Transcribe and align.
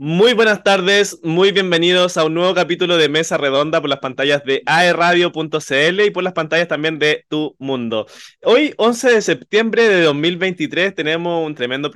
Muy 0.00 0.32
buenas 0.32 0.62
tardes, 0.62 1.18
muy 1.24 1.50
bienvenidos 1.50 2.16
a 2.16 2.24
un 2.24 2.34
nuevo 2.34 2.54
capítulo 2.54 2.96
de 2.96 3.08
Mesa 3.08 3.36
Redonda 3.36 3.80
por 3.80 3.90
las 3.90 3.98
pantallas 3.98 4.44
de 4.44 4.62
aerradio.cl 4.64 6.00
y 6.06 6.10
por 6.12 6.22
las 6.22 6.34
pantallas 6.34 6.68
también 6.68 7.00
de 7.00 7.24
Tu 7.26 7.56
Mundo. 7.58 8.06
Hoy, 8.44 8.74
11 8.76 9.10
de 9.14 9.22
septiembre 9.22 9.88
de 9.88 10.02
2023, 10.02 10.94
tenemos 10.94 11.44
un 11.44 11.56
tremendo 11.56 11.90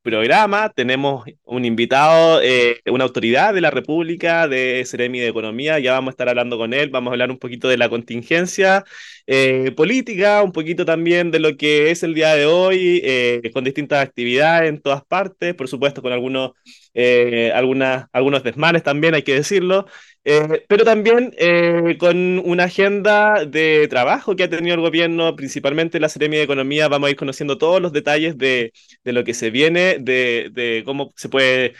programa, 0.00 0.70
tenemos 0.70 1.26
un 1.44 1.66
invitado, 1.66 2.40
eh, 2.40 2.80
una 2.90 3.04
autoridad 3.04 3.52
de 3.52 3.60
la 3.60 3.70
República, 3.70 4.48
de 4.48 4.82
Ceremi 4.86 5.20
de 5.20 5.28
Economía, 5.28 5.78
ya 5.78 5.92
vamos 5.92 6.08
a 6.08 6.12
estar 6.12 6.30
hablando 6.30 6.56
con 6.56 6.72
él, 6.72 6.88
vamos 6.88 7.10
a 7.10 7.12
hablar 7.12 7.30
un 7.30 7.38
poquito 7.38 7.68
de 7.68 7.76
la 7.76 7.90
contingencia 7.90 8.82
eh, 9.26 9.72
política, 9.76 10.42
un 10.42 10.52
poquito 10.52 10.86
también 10.86 11.30
de 11.30 11.38
lo 11.38 11.54
que 11.58 11.90
es 11.90 12.02
el 12.02 12.14
día 12.14 12.34
de 12.34 12.46
hoy, 12.46 13.02
eh, 13.04 13.42
con 13.52 13.62
distintas 13.62 14.02
actividades 14.02 14.70
en 14.70 14.80
todas 14.80 15.04
partes, 15.04 15.54
por 15.54 15.68
supuesto 15.68 16.00
con 16.00 16.12
algunos 16.12 16.52
eh, 16.94 17.52
algunas, 17.54 18.06
algunos 18.12 18.42
desmanes 18.42 18.82
también, 18.82 19.14
hay 19.14 19.22
que 19.22 19.34
decirlo, 19.34 19.86
eh, 20.24 20.64
pero 20.68 20.84
también 20.84 21.32
eh, 21.38 21.96
con 21.98 22.38
una 22.44 22.64
agenda 22.64 23.44
de 23.46 23.88
trabajo 23.88 24.36
que 24.36 24.44
ha 24.44 24.50
tenido 24.50 24.74
el 24.74 24.80
gobierno, 24.82 25.34
principalmente 25.34 25.98
la 26.00 26.08
Seremia 26.08 26.38
de 26.38 26.44
Economía, 26.44 26.88
vamos 26.88 27.08
a 27.08 27.10
ir 27.10 27.16
conociendo 27.16 27.58
todos 27.58 27.80
los 27.80 27.92
detalles 27.92 28.36
de, 28.38 28.72
de 29.04 29.12
lo 29.12 29.24
que 29.24 29.34
se 29.34 29.50
viene, 29.50 29.98
de, 30.00 30.50
de 30.52 30.82
cómo 30.84 31.12
se 31.16 31.28
puede 31.28 31.74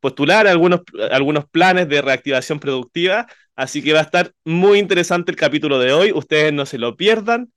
postular 0.00 0.46
algunos, 0.46 0.82
algunos 1.10 1.46
planes 1.48 1.88
de 1.88 2.02
reactivación 2.02 2.60
productiva, 2.60 3.26
así 3.56 3.82
que 3.82 3.94
va 3.94 4.00
a 4.00 4.02
estar 4.02 4.32
muy 4.44 4.78
interesante 4.78 5.30
el 5.30 5.36
capítulo 5.38 5.78
de 5.78 5.92
hoy, 5.94 6.12
ustedes 6.12 6.52
no 6.52 6.66
se 6.66 6.76
lo 6.76 6.94
pierdan, 6.96 7.50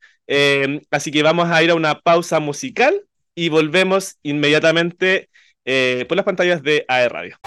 así 0.91 1.11
que 1.11 1.23
vamos 1.23 1.49
a 1.49 1.61
ir 1.63 1.71
a 1.71 1.75
una 1.75 1.99
pausa 1.99 2.39
musical 2.39 3.01
y 3.35 3.49
volvemos 3.49 4.17
inmediatamente 4.23 5.29
eh, 5.67 6.05
por 6.07 6.15
las 6.15 6.25
pantallas 6.25 6.63
de 6.63 6.85
AE 6.87 7.09
Radio. 7.09 7.37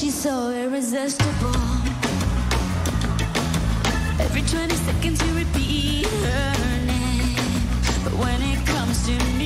She's 0.00 0.14
so 0.14 0.48
irresistible. 0.48 1.60
Every 4.18 4.40
20 4.40 4.74
seconds 4.74 5.22
you 5.22 5.34
repeat 5.34 6.06
her 6.06 6.86
name. 6.86 7.36
But 8.02 8.14
when 8.14 8.40
it 8.40 8.66
comes 8.66 9.04
to 9.08 9.39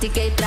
que 0.00 0.06
mastique 0.06 0.37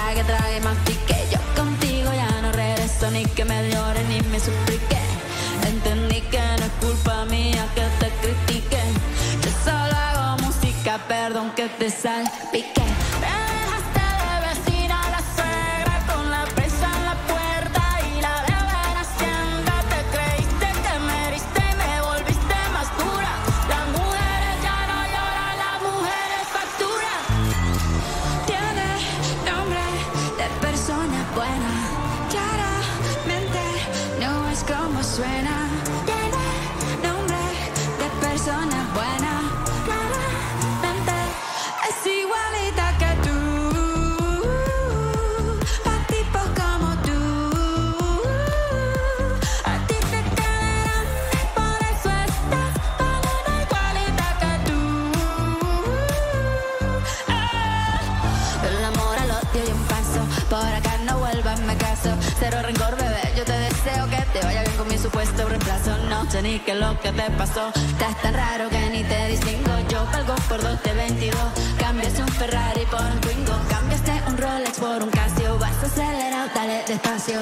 ni 66.51 66.59
qué 66.59 66.75
lo 66.75 66.99
que 66.99 67.11
te 67.11 67.27
pasó. 67.31 67.71
Estás 67.93 68.15
tan 68.21 68.33
raro 68.33 68.69
que 68.69 68.89
ni 68.89 69.03
te 69.03 69.27
distingo. 69.27 69.73
Yo 69.89 70.05
valgo 70.11 70.35
por 70.49 70.61
dos 70.61 70.77
de 70.83 70.93
22. 70.93 71.39
Cambiaste 71.79 72.21
un 72.21 72.33
Ferrari 72.39 72.85
por 72.91 73.05
un 73.13 73.19
Twingo. 73.21 73.55
Cambiaste 73.69 74.13
un 74.27 74.37
Rolex 74.37 74.77
por 74.79 75.01
un 75.03 75.11
Casio. 75.11 75.57
Vas 75.59 75.83
acelerado, 75.83 76.49
dale 76.53 76.83
despacio. 76.87 77.39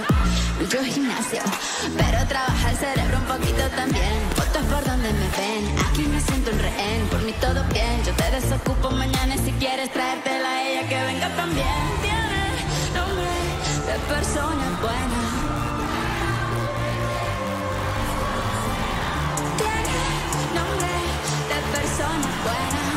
Mucho 0.59 0.83
gimnasio, 0.83 1.41
pero 1.97 2.17
trabaja 2.27 2.69
el 2.69 2.77
cerebro 2.77 3.17
un 3.17 3.27
poquito 3.33 3.63
también. 3.81 4.15
Fotos 4.37 4.65
por 4.71 4.83
donde 4.89 5.09
me 5.19 5.27
ven. 5.37 5.63
Aquí 5.87 6.03
me 6.03 6.21
siento 6.21 6.51
un 6.51 6.59
rehén. 6.59 7.01
Por 7.09 7.21
mí 7.23 7.33
todo 7.41 7.63
bien. 7.73 7.95
Yo 8.05 8.13
te 8.13 8.27
desocupo 8.37 8.91
mañana 8.91 9.35
si 9.43 9.51
quieres 9.53 9.91
traértela 9.91 10.49
a 10.49 10.63
ella 10.67 10.87
que 10.87 10.99
venga 11.09 11.29
también. 11.35 11.81
Tiene 12.05 12.41
nombre 12.93 13.33
de 13.89 13.95
persona 14.13 14.65
buena 14.83 15.28
persona 21.99 22.29
buena. 22.43 22.88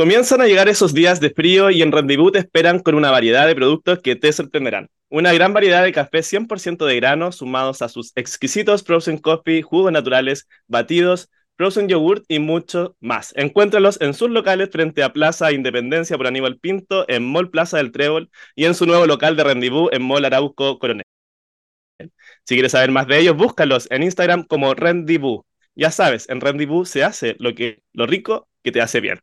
Comienzan 0.00 0.40
a 0.40 0.46
llegar 0.46 0.66
esos 0.70 0.94
días 0.94 1.20
de 1.20 1.28
frío 1.28 1.68
y 1.68 1.82
en 1.82 1.92
Rendezvous 1.92 2.32
te 2.32 2.38
esperan 2.38 2.78
con 2.78 2.94
una 2.94 3.10
variedad 3.10 3.46
de 3.46 3.54
productos 3.54 3.98
que 3.98 4.16
te 4.16 4.32
sorprenderán. 4.32 4.88
Una 5.10 5.30
gran 5.34 5.52
variedad 5.52 5.82
de 5.82 5.92
café 5.92 6.22
100% 6.22 6.86
de 6.86 6.96
grano 6.96 7.32
sumados 7.32 7.82
a 7.82 7.90
sus 7.90 8.12
exquisitos 8.14 8.82
frozen 8.82 9.18
coffee, 9.18 9.60
jugos 9.60 9.92
naturales, 9.92 10.48
batidos, 10.68 11.28
frozen 11.58 11.86
yogurt 11.86 12.24
y 12.28 12.38
mucho 12.38 12.96
más. 13.00 13.34
Encuéntralos 13.36 14.00
en 14.00 14.14
sus 14.14 14.30
locales 14.30 14.70
frente 14.72 15.02
a 15.02 15.12
Plaza 15.12 15.52
Independencia 15.52 16.16
por 16.16 16.28
Aníbal 16.28 16.58
Pinto, 16.58 17.04
en 17.06 17.22
Mall 17.22 17.50
Plaza 17.50 17.76
del 17.76 17.92
Trébol 17.92 18.30
y 18.56 18.64
en 18.64 18.74
su 18.74 18.86
nuevo 18.86 19.04
local 19.04 19.36
de 19.36 19.44
Rendezvous 19.44 19.90
en 19.92 20.00
Mall 20.00 20.24
Arauco 20.24 20.78
Coronel. 20.78 21.04
Si 22.44 22.54
quieres 22.54 22.72
saber 22.72 22.90
más 22.90 23.06
de 23.06 23.18
ellos, 23.18 23.36
búscalos 23.36 23.86
en 23.90 24.02
Instagram 24.02 24.44
como 24.44 24.72
Rendezvous. 24.72 25.42
Ya 25.74 25.90
sabes, 25.90 26.26
en 26.30 26.40
Rendezvous 26.40 26.88
se 26.88 27.04
hace 27.04 27.36
lo, 27.38 27.54
que, 27.54 27.82
lo 27.92 28.06
rico 28.06 28.48
que 28.62 28.72
te 28.72 28.80
hace 28.80 29.00
bien. 29.00 29.20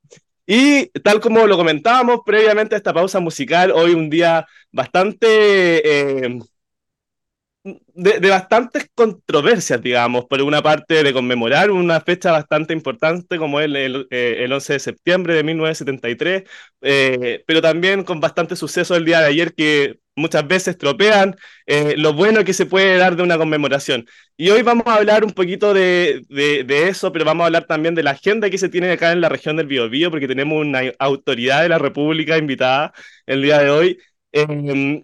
Y 0.50 0.88
tal 1.02 1.20
como 1.20 1.46
lo 1.46 1.58
comentábamos 1.58 2.22
previamente 2.26 2.76
a 2.76 2.78
esta 2.78 2.94
pausa 2.94 3.20
musical, 3.20 3.72
hoy 3.72 3.94
un 3.94 4.10
día 4.10 4.48
bastante, 4.72 6.26
eh, 6.26 6.40
de, 7.94 8.30
bastantes 8.30 8.90
controversias, 8.96 9.82
digamos, 9.82 10.26
por 10.26 10.42
una 10.42 10.62
parte 10.62 11.04
de 11.04 11.14
conmemorar 11.14 11.72
una 11.72 12.02
fecha 12.02 12.32
bastante 12.32 12.74
importante 12.74 13.38
como 13.38 13.60
el, 13.60 13.76
el, 13.76 14.08
eh, 14.12 14.38
el 14.40 14.54
11 14.54 14.74
de 14.74 14.80
septiembre 14.80 15.34
de 15.34 15.44
1973, 15.44 16.44
eh, 16.82 17.44
pero 17.48 17.62
también 17.62 18.04
con 18.04 18.20
bastante 18.20 18.56
suceso 18.56 18.96
el 18.96 19.06
día 19.06 19.20
de 19.20 19.28
ayer 19.28 19.54
que 19.54 20.00
muchas 20.16 20.48
veces 20.48 20.78
tropean 20.78 21.36
eh, 21.66 21.96
lo 21.98 22.14
bueno 22.14 22.44
que 22.44 22.54
se 22.54 22.66
puede 22.66 22.98
dar 22.98 23.16
de 23.16 23.24
una 23.24 23.38
conmemoración. 23.38 24.06
Y 24.36 24.50
hoy 24.50 24.62
vamos 24.64 24.88
a 24.88 24.96
hablar 24.96 25.24
un 25.24 25.32
poquito 25.32 25.74
de, 25.74 26.24
de, 26.30 26.64
de, 26.64 26.90
eso, 26.90 27.12
pero 27.12 27.26
vamos 27.26 27.44
a 27.44 27.48
hablar 27.48 27.66
también 27.66 27.96
de 27.96 28.04
la 28.04 28.12
agenda 28.12 28.50
que 28.50 28.58
se 28.58 28.70
tiene 28.70 28.92
acá 28.92 29.12
en 29.12 29.22
la 29.22 29.30
región 29.30 29.58
del 29.58 29.68
Biobío, 29.68 30.12
porque 30.12 30.28
tenemos 30.28 30.60
una 30.60 30.82
autoridad 31.00 31.62
de 31.64 31.70
la 31.70 31.78
República 31.80 32.38
invitada 32.38 32.94
el 33.26 33.42
día 33.42 33.60
de 33.60 33.70
hoy. 33.70 34.00
Eh, 34.32 35.02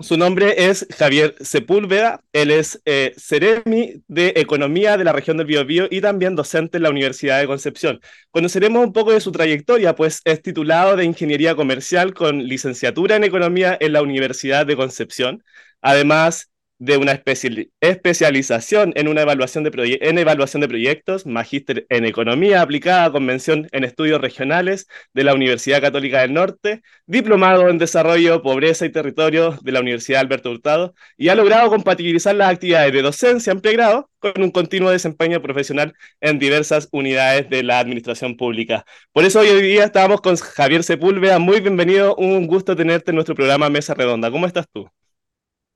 su 0.00 0.16
nombre 0.16 0.68
es 0.68 0.86
Javier 0.96 1.34
Sepúlveda, 1.40 2.22
él 2.32 2.50
es 2.50 2.80
eh, 2.84 3.14
Ceremi 3.18 4.02
de 4.08 4.32
Economía 4.36 4.96
de 4.96 5.04
la 5.04 5.12
región 5.12 5.36
del 5.36 5.46
Biobío 5.46 5.88
y 5.90 6.00
también 6.00 6.36
docente 6.36 6.78
en 6.78 6.84
la 6.84 6.90
Universidad 6.90 7.38
de 7.38 7.46
Concepción. 7.46 8.00
Conoceremos 8.30 8.84
un 8.84 8.92
poco 8.92 9.12
de 9.12 9.20
su 9.20 9.32
trayectoria, 9.32 9.94
pues 9.94 10.22
es 10.24 10.42
titulado 10.42 10.96
de 10.96 11.04
Ingeniería 11.04 11.54
Comercial 11.54 12.14
con 12.14 12.44
licenciatura 12.44 13.16
en 13.16 13.24
Economía 13.24 13.76
en 13.80 13.92
la 13.92 14.02
Universidad 14.02 14.66
de 14.66 14.76
Concepción. 14.76 15.44
Además, 15.82 16.50
de 16.80 16.96
una 16.96 17.12
especialización 17.12 18.92
en, 18.96 19.06
una 19.06 19.20
evaluación 19.20 19.64
de 19.64 19.98
en 20.00 20.18
evaluación 20.18 20.62
de 20.62 20.68
proyectos, 20.68 21.26
magíster 21.26 21.86
en 21.90 22.06
Economía 22.06 22.62
aplicada, 22.62 23.12
convención 23.12 23.68
en 23.72 23.84
estudios 23.84 24.20
regionales 24.20 24.88
de 25.12 25.24
la 25.24 25.34
Universidad 25.34 25.82
Católica 25.82 26.22
del 26.22 26.32
Norte, 26.32 26.82
diplomado 27.06 27.68
en 27.68 27.76
Desarrollo, 27.76 28.42
Pobreza 28.42 28.86
y 28.86 28.90
Territorio 28.92 29.58
de 29.62 29.72
la 29.72 29.80
Universidad 29.80 30.22
Alberto 30.22 30.50
Hurtado, 30.50 30.94
y 31.18 31.28
ha 31.28 31.34
logrado 31.34 31.68
compatibilizar 31.68 32.34
las 32.34 32.50
actividades 32.50 32.92
de 32.94 33.02
docencia 33.02 33.52
en 33.52 33.60
pregrado 33.60 34.10
con 34.18 34.32
un 34.42 34.50
continuo 34.50 34.90
desempeño 34.90 35.42
profesional 35.42 35.92
en 36.22 36.38
diversas 36.38 36.88
unidades 36.92 37.50
de 37.50 37.62
la 37.62 37.78
administración 37.78 38.38
pública. 38.38 38.86
Por 39.12 39.24
eso 39.24 39.40
hoy 39.40 39.60
día 39.60 39.84
estamos 39.84 40.22
con 40.22 40.34
Javier 40.36 40.82
Sepúlveda. 40.82 41.38
Muy 41.38 41.60
bienvenido, 41.60 42.16
un 42.16 42.46
gusto 42.46 42.74
tenerte 42.74 43.10
en 43.10 43.16
nuestro 43.16 43.34
programa 43.34 43.68
Mesa 43.68 43.92
Redonda. 43.92 44.30
¿Cómo 44.30 44.46
estás 44.46 44.66
tú? 44.72 44.90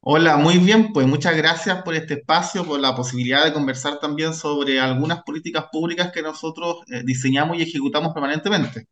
Hola, 0.06 0.36
muy 0.36 0.58
bien, 0.58 0.92
pues 0.92 1.06
muchas 1.06 1.36
gracias 1.36 1.82
por 1.82 1.94
este 1.94 2.14
espacio, 2.14 2.64
por 2.64 2.78
la 2.80 2.94
posibilidad 2.94 3.44
de 3.44 3.52
conversar 3.52 3.98
también 3.98 4.32
sobre 4.34 4.78
algunas 4.80 5.22
políticas 5.24 5.64
públicas 5.72 6.12
que 6.12 6.22
nosotros 6.22 6.76
eh, 6.92 7.02
diseñamos 7.04 7.56
y 7.58 7.62
ejecutamos 7.62 8.12
permanentemente. 8.12 8.86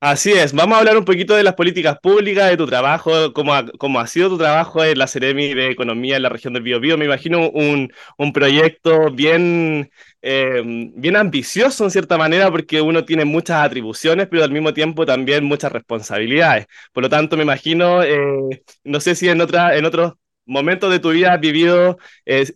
Así 0.00 0.32
es, 0.32 0.52
vamos 0.52 0.74
a 0.76 0.80
hablar 0.80 0.96
un 0.98 1.04
poquito 1.04 1.34
de 1.36 1.44
las 1.44 1.54
políticas 1.54 1.96
públicas, 2.02 2.50
de 2.50 2.56
tu 2.56 2.66
trabajo, 2.66 3.32
cómo 3.32 3.54
ha, 3.54 3.64
ha 4.00 4.06
sido 4.08 4.30
tu 4.30 4.38
trabajo 4.38 4.82
en 4.82 4.98
la 4.98 5.06
Ceremi 5.06 5.54
de 5.54 5.70
Economía 5.70 6.16
en 6.16 6.22
la 6.24 6.28
región 6.28 6.52
del 6.54 6.64
Biobío. 6.64 6.98
Me 6.98 7.04
imagino 7.04 7.48
un, 7.50 7.92
un 8.18 8.32
proyecto 8.32 9.12
bien, 9.12 9.92
eh, 10.24 10.62
bien 10.64 11.16
ambicioso 11.16 11.84
en 11.84 11.90
cierta 11.90 12.16
manera 12.16 12.50
porque 12.50 12.80
uno 12.80 13.04
tiene 13.04 13.24
muchas 13.24 13.64
atribuciones, 13.64 14.28
pero 14.28 14.44
al 14.44 14.52
mismo 14.52 14.72
tiempo 14.72 15.04
también 15.04 15.44
muchas 15.44 15.72
responsabilidades. 15.72 16.66
Por 16.92 17.02
lo 17.02 17.08
tanto, 17.08 17.36
me 17.36 17.42
imagino, 17.42 18.02
eh, 18.04 18.62
no 18.84 19.00
sé 19.00 19.16
si 19.16 19.28
en, 19.28 19.40
otra, 19.40 19.76
en 19.76 19.84
otros 19.84 20.14
momentos 20.44 20.90
de 20.90 21.00
tu 21.00 21.10
vida 21.10 21.34
has 21.34 21.40
vivido 21.40 21.98
eh, 22.24 22.52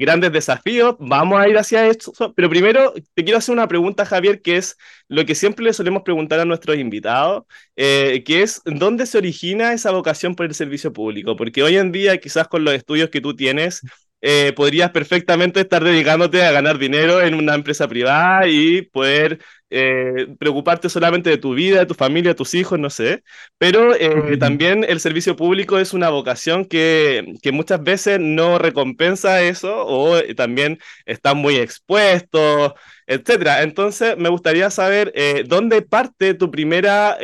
grandes 0.00 0.32
desafíos, 0.32 0.96
vamos 1.00 1.40
a 1.40 1.48
ir 1.48 1.56
hacia 1.58 1.86
eso, 1.88 2.12
pero 2.34 2.48
primero 2.50 2.92
te 3.14 3.24
quiero 3.24 3.38
hacer 3.38 3.52
una 3.52 3.68
pregunta, 3.68 4.04
Javier, 4.04 4.40
que 4.42 4.56
es 4.56 4.76
lo 5.08 5.24
que 5.24 5.34
siempre 5.34 5.64
le 5.64 5.72
solemos 5.72 6.02
preguntar 6.02 6.40
a 6.40 6.44
nuestros 6.44 6.76
invitados, 6.78 7.44
que 7.76 8.42
es, 8.42 8.60
¿dónde 8.64 9.06
se 9.06 9.18
origina 9.18 9.72
esa 9.72 9.90
vocación 9.92 10.34
por 10.34 10.46
el 10.46 10.54
servicio 10.54 10.92
público? 10.92 11.36
Porque 11.36 11.62
hoy 11.62 11.76
en 11.76 11.92
día, 11.92 12.18
quizás 12.18 12.48
con 12.48 12.64
los 12.64 12.74
estudios 12.74 13.08
que 13.10 13.20
tú 13.20 13.34
tienes, 13.36 13.82
eh, 14.20 14.52
podrías 14.56 14.90
perfectamente 14.90 15.60
estar 15.60 15.82
dedicándote 15.84 16.42
a 16.42 16.50
ganar 16.50 16.78
dinero 16.78 17.22
en 17.22 17.34
una 17.34 17.54
empresa 17.54 17.86
privada 17.86 18.48
y 18.48 18.82
poder 18.82 19.38
eh, 19.70 20.26
preocuparte 20.40 20.88
solamente 20.88 21.30
de 21.30 21.38
tu 21.38 21.54
vida, 21.54 21.78
de 21.78 21.86
tu 21.86 21.94
familia, 21.94 22.32
de 22.32 22.34
tus 22.34 22.54
hijos, 22.54 22.80
no 22.80 22.90
sé. 22.90 23.22
Pero 23.58 23.94
eh, 23.94 24.36
también 24.38 24.84
el 24.88 24.98
servicio 24.98 25.36
público 25.36 25.78
es 25.78 25.92
una 25.92 26.10
vocación 26.10 26.64
que, 26.64 27.34
que, 27.42 27.52
muchas 27.52 27.82
veces 27.82 28.18
no 28.20 28.58
recompensa 28.58 29.42
eso 29.42 29.86
o 29.86 30.20
también 30.34 30.80
están 31.06 31.36
muy 31.38 31.56
expuestos, 31.56 32.72
etcétera. 33.06 33.62
Entonces, 33.62 34.16
me 34.16 34.30
gustaría 34.30 34.70
saber 34.70 35.12
dónde 35.46 35.82
parte 35.82 36.34
tu 36.34 36.50
primera, 36.50 37.16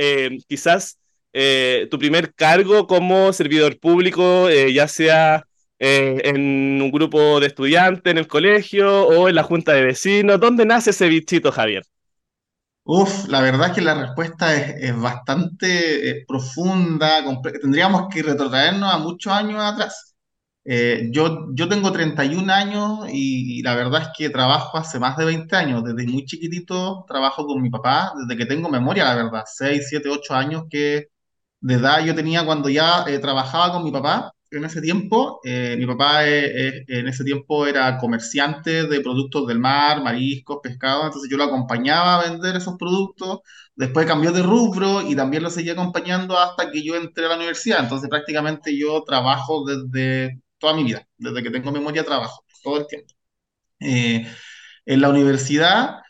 quizás, 0.48 0.98
tu 1.32 1.98
primer 1.98 2.32
cargo 2.34 2.86
como 2.86 3.32
servidor 3.32 3.78
público, 3.78 4.48
ya 4.50 4.86
sea 4.88 5.44
eh, 5.86 6.30
en 6.30 6.80
un 6.80 6.90
grupo 6.90 7.40
de 7.40 7.48
estudiantes 7.48 8.10
en 8.10 8.16
el 8.16 8.26
colegio 8.26 9.06
o 9.06 9.28
en 9.28 9.34
la 9.34 9.42
junta 9.42 9.72
de 9.74 9.84
vecinos? 9.84 10.40
¿Dónde 10.40 10.64
nace 10.64 10.90
ese 10.90 11.08
bichito, 11.08 11.52
Javier? 11.52 11.84
Uf, 12.84 13.28
la 13.28 13.42
verdad 13.42 13.68
es 13.68 13.74
que 13.74 13.80
la 13.82 13.94
respuesta 13.94 14.54
es, 14.54 14.98
bastante 14.98 16.08
eh, 16.08 16.24
profunda. 16.26 17.22
Tendríamos 17.60 18.08
que 18.10 18.22
retrotraernos 18.22 18.94
a 18.94 18.98
muchos 18.98 19.30
años 19.32 19.60
atrás. 19.62 20.14
Eh, 20.64 21.08
yo, 21.12 21.48
yo 21.54 21.68
tengo 21.68 21.92
31 21.92 22.50
años 22.50 23.06
y, 23.12 23.62
la 23.62 23.74
verdad 23.74 24.02
es 24.02 24.08
que 24.16 24.30
trabajo 24.30 24.78
hace 24.78 24.98
más 24.98 25.18
de 25.18 25.26
20 25.26 25.54
años. 25.54 25.84
Desde 25.84 26.10
muy 26.10 26.24
chiquitito 26.24 27.04
trabajo 27.06 27.46
con 27.46 27.60
mi 27.60 27.68
papá, 27.68 28.14
desde 28.26 28.38
que 28.38 28.46
tengo 28.46 28.70
memoria, 28.70 29.04
la 29.04 29.16
verdad. 29.16 29.44
6, 29.46 29.86
7, 29.90 30.08
8 30.08 30.34
años 30.34 30.64
que 30.70 31.08
de 31.60 31.74
edad 31.74 32.04
yo 32.04 32.14
tenía 32.14 32.44
cuando 32.46 32.70
ya 32.70 33.04
trabajaba 33.20 33.72
con 33.72 33.84
mi 33.84 33.92
papá 33.92 34.34
en 34.58 34.64
ese 34.64 34.80
tiempo. 34.80 35.40
Eh, 35.44 35.76
mi 35.78 35.86
papá 35.86 36.26
en 36.28 37.08
ese 37.08 37.24
tiempo 37.24 37.66
era 37.66 37.98
comerciante 37.98 38.84
de 38.86 39.00
productos 39.00 39.46
del 39.46 39.58
mar, 39.58 40.02
mariscos, 40.02 40.58
pescado, 40.62 41.04
entonces 41.06 41.30
yo 41.30 41.36
lo 41.36 41.44
acompañaba 41.44 42.20
a 42.20 42.30
vender 42.30 42.56
esos 42.56 42.76
productos. 42.78 43.40
Después 43.76 44.06
cambió 44.06 44.32
de 44.32 44.42
rubro 44.42 45.02
y 45.02 45.16
también 45.16 45.42
lo 45.42 45.50
seguía 45.50 45.72
acompañando 45.72 46.38
hasta 46.38 46.70
que 46.70 46.82
yo 46.82 46.94
entré 46.96 47.26
a 47.26 47.28
la 47.30 47.36
universidad. 47.36 47.80
Entonces 47.80 48.08
prácticamente 48.08 48.76
yo 48.78 49.02
trabajo 49.04 49.64
desde 49.64 50.40
toda 50.58 50.74
mi 50.74 50.84
vida, 50.84 51.06
desde 51.18 51.42
que 51.42 51.50
tengo 51.50 51.72
memoria 51.72 52.04
trabajo, 52.04 52.44
todo 52.62 52.78
el 52.78 52.86
tiempo. 52.86 53.12
Eh, 53.80 54.26
en 54.86 55.00
la 55.00 55.08
universidad 55.10 56.00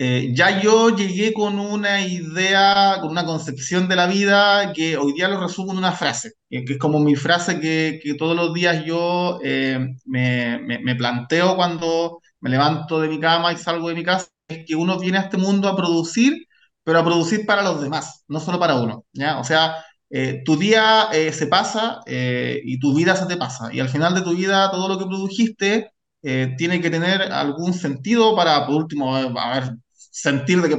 eh, 0.00 0.30
ya 0.32 0.60
yo 0.60 0.90
llegué 0.94 1.32
con 1.32 1.58
una 1.58 2.00
idea, 2.06 2.98
con 3.00 3.10
una 3.10 3.24
concepción 3.24 3.88
de 3.88 3.96
la 3.96 4.06
vida 4.06 4.72
que 4.72 4.96
hoy 4.96 5.12
día 5.12 5.26
lo 5.28 5.40
resumo 5.40 5.72
en 5.72 5.78
una 5.78 5.90
frase, 5.92 6.34
que 6.48 6.64
es 6.64 6.78
como 6.78 7.00
mi 7.00 7.16
frase 7.16 7.58
que, 7.58 7.98
que 8.02 8.14
todos 8.14 8.36
los 8.36 8.54
días 8.54 8.84
yo 8.84 9.40
eh, 9.42 9.96
me, 10.04 10.60
me, 10.60 10.94
planteo 10.94 11.56
cuando 11.56 12.20
me 12.40 12.50
levanto 12.50 13.00
de 13.00 13.08
mi 13.08 13.18
cama 13.18 13.52
y 13.52 13.56
salgo 13.56 13.88
de 13.88 13.96
mi 13.96 14.04
casa, 14.04 14.28
es 14.46 14.64
que 14.66 14.76
uno 14.76 14.98
viene 15.00 15.18
a 15.18 15.22
este 15.22 15.36
mundo 15.36 15.68
a 15.68 15.76
producir, 15.76 16.46
pero 16.84 17.00
a 17.00 17.04
producir 17.04 17.44
para 17.44 17.62
los 17.62 17.82
demás, 17.82 18.24
no 18.28 18.38
solo 18.38 18.60
para 18.60 18.76
uno, 18.76 19.04
¿ya? 19.12 19.38
O 19.40 19.44
sea, 19.44 19.84
eh, 20.10 20.42
tu 20.44 20.56
día 20.56 21.08
se 21.12 21.46
pasa 21.48 22.00
y 22.06 22.78
tu 22.78 22.94
vida 22.94 23.16
se 23.16 23.26
te 23.26 23.36
pasa, 23.36 23.72
y 23.72 23.80
al 23.80 23.88
final 23.88 24.14
de 24.14 24.22
tu 24.22 24.34
vida 24.36 24.70
todo 24.70 24.88
lo 24.88 24.98
que 24.98 25.06
produjiste 25.06 25.90
tiene 26.22 26.80
que 26.80 26.90
tener 26.90 27.22
algún 27.32 27.74
sentido 27.74 28.34
para, 28.36 28.66
por 28.66 28.76
último, 28.76 29.16
a 29.16 29.60
ver, 29.60 29.74
sentir 30.22 30.60
de 30.62 30.68
que 30.68 30.76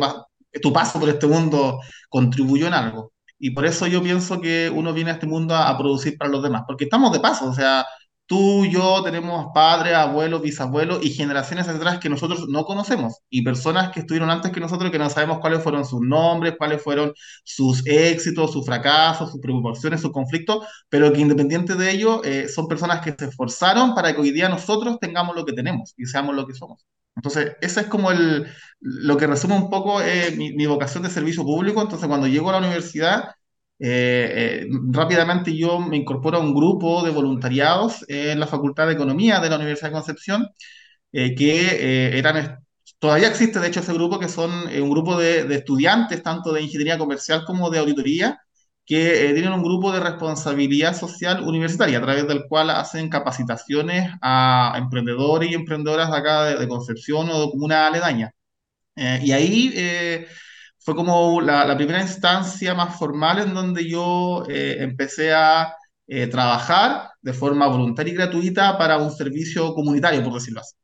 tu 0.61 0.73
paso 0.73 0.99
por 0.99 1.09
este 1.09 1.27
mundo 1.27 1.79
contribuyó 2.09 2.67
en 2.67 2.73
algo. 2.73 3.13
Y 3.39 3.51
por 3.51 3.65
eso 3.65 3.87
yo 3.87 4.01
pienso 4.03 4.41
que 4.41 4.69
uno 4.73 4.93
viene 4.93 5.11
a 5.11 5.13
este 5.13 5.27
mundo 5.27 5.55
a, 5.55 5.69
a 5.69 5.77
producir 5.77 6.17
para 6.17 6.31
los 6.31 6.43
demás, 6.43 6.63
porque 6.67 6.85
estamos 6.85 7.11
de 7.13 7.19
paso, 7.21 7.45
o 7.49 7.53
sea, 7.53 7.85
tú, 8.25 8.65
yo 8.65 9.01
tenemos 9.03 9.47
padres, 9.53 9.95
abuelos, 9.95 10.41
bisabuelos 10.41 11.03
y 11.03 11.09
generaciones 11.11 11.67
atrás 11.67 11.99
que 11.99 12.09
nosotros 12.09 12.47
no 12.47 12.63
conocemos 12.65 13.19
y 13.29 13.43
personas 13.43 13.91
que 13.91 14.01
estuvieron 14.01 14.29
antes 14.29 14.51
que 14.51 14.59
nosotros 14.59 14.91
que 14.91 14.99
no 14.99 15.09
sabemos 15.09 15.39
cuáles 15.39 15.63
fueron 15.63 15.83
sus 15.85 16.01
nombres, 16.01 16.55
cuáles 16.57 16.81
fueron 16.83 17.13
sus 17.43 17.85
éxitos, 17.87 18.51
sus 18.53 18.65
fracasos, 18.65 19.31
sus 19.31 19.41
preocupaciones, 19.41 20.01
sus 20.01 20.11
conflictos, 20.11 20.65
pero 20.89 21.11
que 21.11 21.21
independiente 21.21 21.75
de 21.75 21.91
ello 21.91 22.21
eh, 22.23 22.47
son 22.49 22.67
personas 22.67 23.01
que 23.01 23.15
se 23.17 23.25
esforzaron 23.25 23.95
para 23.95 24.13
que 24.13 24.21
hoy 24.21 24.31
día 24.31 24.47
nosotros 24.49 24.99
tengamos 24.99 25.35
lo 25.35 25.45
que 25.45 25.53
tenemos 25.53 25.93
y 25.97 26.05
seamos 26.05 26.35
lo 26.35 26.45
que 26.45 26.53
somos. 26.53 26.85
Entonces, 27.15 27.57
eso 27.61 27.79
es 27.81 27.87
como 27.87 28.11
el, 28.11 28.47
lo 28.79 29.17
que 29.17 29.27
resume 29.27 29.55
un 29.55 29.69
poco 29.69 30.01
eh, 30.01 30.33
mi, 30.37 30.53
mi 30.53 30.65
vocación 30.67 31.03
de 31.03 31.09
servicio 31.09 31.43
público. 31.43 31.81
Entonces, 31.81 32.07
cuando 32.07 32.27
llego 32.27 32.49
a 32.49 32.53
la 32.53 32.59
universidad, 32.59 33.31
eh, 33.81 34.65
eh, 34.65 34.67
rápidamente 34.91 35.55
yo 35.55 35.79
me 35.79 35.95
incorporo 35.97 36.37
a 36.37 36.41
un 36.41 36.53
grupo 36.53 37.01
de 37.03 37.11
voluntariados 37.11 38.03
en 38.09 38.39
la 38.39 38.47
Facultad 38.47 38.87
de 38.87 38.93
Economía 38.93 39.39
de 39.39 39.49
la 39.49 39.55
Universidad 39.55 39.89
de 39.89 39.93
Concepción, 39.93 40.47
eh, 41.11 41.33
que 41.35 42.17
eran, 42.17 42.59
todavía 42.99 43.29
existe 43.29 43.59
de 43.59 43.67
hecho 43.67 43.79
ese 43.81 43.93
grupo, 43.93 44.19
que 44.19 44.27
son 44.29 44.51
un 44.67 44.89
grupo 44.89 45.17
de, 45.17 45.45
de, 45.45 45.55
estudiantes, 45.55 46.21
tanto 46.23 46.51
de 46.53 46.61
ingeniería 46.61 46.97
comercial 46.97 47.43
como 47.45 47.69
de 47.69 47.79
auditoría, 47.79 48.39
que 48.89 49.33
tienen 49.33 49.53
un 49.53 49.63
grupo 49.63 49.91
de 49.93 50.01
responsabilidad 50.01 50.95
social 50.95 51.41
universitaria, 51.43 51.99
a 51.99 52.01
través 52.01 52.27
del 52.27 52.45
cual 52.47 52.71
hacen 52.71 53.09
capacitaciones 53.09 54.11
a 54.21 54.75
emprendedores 54.77 55.51
y 55.51 55.55
emprendedoras 55.55 56.11
de 56.11 56.17
acá 56.17 56.45
de, 56.45 56.67
Concepción 56.67 57.29
o 57.29 57.45
de 57.45 57.51
comuna 57.51 57.87
aledaña. 57.87 58.31
y 58.95 59.31
ahí 59.31 59.73
fue 60.79 60.95
como 60.95 61.41
la, 61.41 61.75
primera 61.77 62.01
instancia 62.01 62.73
más 62.73 62.97
formal 62.97 63.39
en 63.39 63.53
donde 63.53 63.87
yo 63.87 64.43
eh, 64.49 64.77
empecé 64.79 65.31
a 65.33 65.75
eh, 66.07 66.27
trabajar 66.27 67.11
de 67.21 67.33
forma 67.33 67.67
voluntaria 67.67 68.13
y 68.13 68.15
gratuita 68.15 68.77
para 68.77 68.97
un 68.97 69.11
servicio 69.11 69.73
comunitario, 69.75 70.23
por 70.23 70.33
decirlo 70.33 70.61
así. 70.61 70.75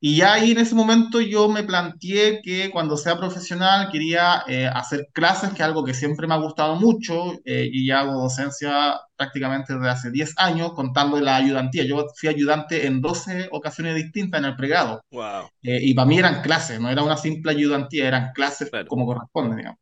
Y 0.00 0.16
ya 0.16 0.34
ahí 0.34 0.52
en 0.52 0.58
ese 0.58 0.74
momento 0.74 1.20
yo 1.20 1.48
me 1.48 1.62
planteé 1.62 2.40
que 2.42 2.70
cuando 2.70 2.96
sea 2.96 3.18
profesional 3.18 3.88
quería 3.90 4.44
eh, 4.46 4.66
hacer 4.66 5.08
clases, 5.12 5.50
que 5.50 5.56
es 5.56 5.62
algo 5.62 5.84
que 5.84 5.94
siempre 5.94 6.26
me 6.26 6.34
ha 6.34 6.38
gustado 6.38 6.76
mucho, 6.76 7.34
eh, 7.44 7.68
y 7.70 7.90
hago 7.90 8.22
docencia 8.22 9.00
prácticamente 9.16 9.74
desde 9.74 9.88
hace 9.88 10.10
10 10.10 10.34
años, 10.38 10.72
contando 10.74 11.20
la 11.20 11.36
ayudantía. 11.36 11.84
Yo 11.84 12.06
fui 12.16 12.28
ayudante 12.28 12.86
en 12.86 13.00
12 13.00 13.48
ocasiones 13.52 13.94
distintas 13.94 14.40
en 14.40 14.46
el 14.46 14.56
pregrado. 14.56 15.02
Wow. 15.10 15.50
Eh, 15.62 15.80
y 15.82 15.94
para 15.94 16.06
mí 16.06 16.18
eran 16.18 16.42
clases, 16.42 16.80
no 16.80 16.90
era 16.90 17.02
una 17.02 17.16
simple 17.16 17.52
ayudantía, 17.52 18.08
eran 18.08 18.32
clases 18.32 18.70
como 18.88 19.06
corresponde, 19.06 19.56
digamos. 19.56 19.78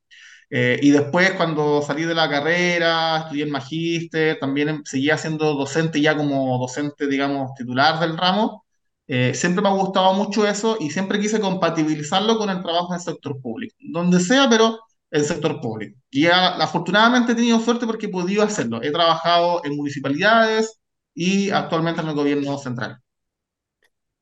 y 0.51 0.91
después, 0.91 1.33
cuando 1.33 1.83
salí 1.83 2.05
de 2.05 2.15
la 2.15 2.29
carrera, 2.29 3.19
estudié 3.19 3.45
el 3.45 3.51
magíster, 3.51 4.39
también 4.39 4.83
seguía 4.85 5.19
siendo 5.19 5.55
docente 5.55 6.01
ya 6.01 6.17
como 6.17 6.59
docente, 6.59 7.07
digamos, 7.07 7.55
titular 7.55 8.01
del 8.01 8.17
ramo. 8.17 8.65
Eh, 9.09 9.35
siempre 9.35 9.63
me 9.63 9.69
ha 9.69 9.73
gustado 9.73 10.13
mucho 10.15 10.47
eso 10.47 10.77
y 10.81 10.91
siempre 10.91 11.19
quise 11.19 11.41
compatibilizarlo 11.41 12.39
con 12.39 12.51
el 12.51 12.63
trabajo 12.63 12.93
en 12.93 12.97
el 12.97 13.01
sector 13.01 13.41
público, 13.41 13.75
donde 13.81 14.21
sea, 14.21 14.49
pero 14.51 14.81
el 15.11 15.25
sector 15.25 15.61
público. 15.61 15.99
Y 16.11 16.27
afortunadamente 16.27 17.33
he 17.33 17.35
tenido 17.35 17.59
suerte 17.61 17.87
porque 17.87 18.07
he 18.07 18.11
podido 18.11 18.43
hacerlo. 18.43 18.83
He 18.83 18.93
trabajado 18.93 19.65
en 19.65 19.77
municipalidades 19.77 20.79
y 21.15 21.51
actualmente 21.51 22.03
en 22.03 22.09
el 22.09 22.15
gobierno 22.15 22.59
central. 22.59 22.99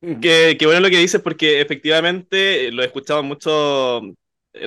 Qué, 0.01 0.57
qué 0.59 0.67
bueno 0.67 0.81
lo 0.81 0.91
que 0.91 0.99
dices 0.99 1.21
porque 1.21 1.61
efectivamente 1.61 2.71
lo 2.71 2.83
he 2.83 2.87
escuchado 2.87 3.25
mucho 3.25 4.03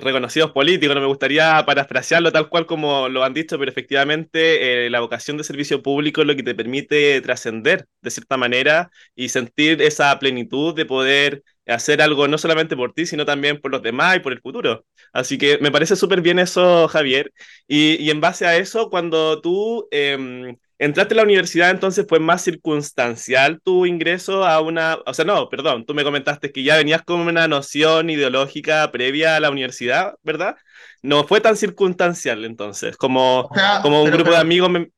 reconocidos 0.02 0.52
políticos, 0.52 0.95
no 0.95 1.02
me 1.02 1.08
gustaría 1.08 1.63
parafrasearlo 1.65 2.32
tal 2.32 2.49
cual 2.49 2.65
como 2.65 3.10
lo 3.10 3.23
han 3.23 3.34
dicho, 3.34 3.58
pero 3.58 3.71
efectivamente 3.71 4.86
eh, 4.86 4.89
la 4.89 4.99
vocación 4.99 5.38
de 5.38 5.43
servicio 5.43 5.82
público 5.82 6.21
es 6.21 6.28
lo 6.28 6.36
que 6.36 6.43
te 6.43 6.56
permite 6.56 7.19
trascender 7.21 7.88
de 8.02 8.12
cierta 8.12 8.38
manera 8.38 8.91
y 9.15 9.30
sentir 9.30 9.82
esa 9.82 10.17
plenitud 10.19 10.75
de 10.75 10.86
poder 10.86 11.43
hacer 11.67 12.02
algo 12.02 12.28
no 12.28 12.38
solamente 12.38 12.75
por 12.75 12.93
ti, 12.93 13.06
sino 13.06 13.25
también 13.25 13.60
por 13.60 13.71
los 13.71 13.82
demás 13.82 14.17
y 14.17 14.19
por 14.19 14.34
el 14.34 14.41
futuro. 14.41 14.86
Así 15.13 15.38
que 15.38 15.58
me 15.60 15.71
parece 15.71 15.95
súper 15.95 16.21
bien 16.21 16.39
eso, 16.39 16.88
Javier. 16.88 17.32
Y, 17.67 17.95
y, 18.04 18.10
en 18.10 18.21
base 18.21 18.45
a 18.45 18.58
eso, 18.58 18.89
cuando 18.89 19.41
tú... 19.41 19.88
Eh, 19.91 20.56
entraste 20.80 21.13
a 21.13 21.18
la 21.18 21.24
universidad, 21.24 21.70
entonces 21.70 22.06
fue 22.08 22.20
más 22.20 22.42
circunstancial 22.42 23.60
tu 23.62 23.86
ingreso 23.86 24.46
a 24.46 24.62
una, 24.62 24.98
o 25.06 25.13
sea, 25.13 25.26
no, 25.26 25.50
perdón, 25.50 25.86
tú 25.86 25.94
me 25.94 26.04
comentaste 26.04 26.52
que 26.52 26.63
ya 26.63 26.78
venías 26.78 27.04
con 27.04 27.20
una 27.20 27.48
noción 27.48 28.10
ideológica 28.10 28.89
previa 28.92 29.36
a 29.36 29.39
la 29.39 29.52
universidad, 29.52 30.15
¿verdad? 30.24 30.56
No 31.02 31.26
fue 31.26 31.42
tan 31.42 31.58
circunstancial 31.58 32.46
entonces, 32.46 32.98
como, 32.98 33.50
como 33.82 34.02
un 34.02 34.10
grupo 34.10 34.32
de 34.32 34.38
amigos 34.38 34.70
me, 34.70 34.89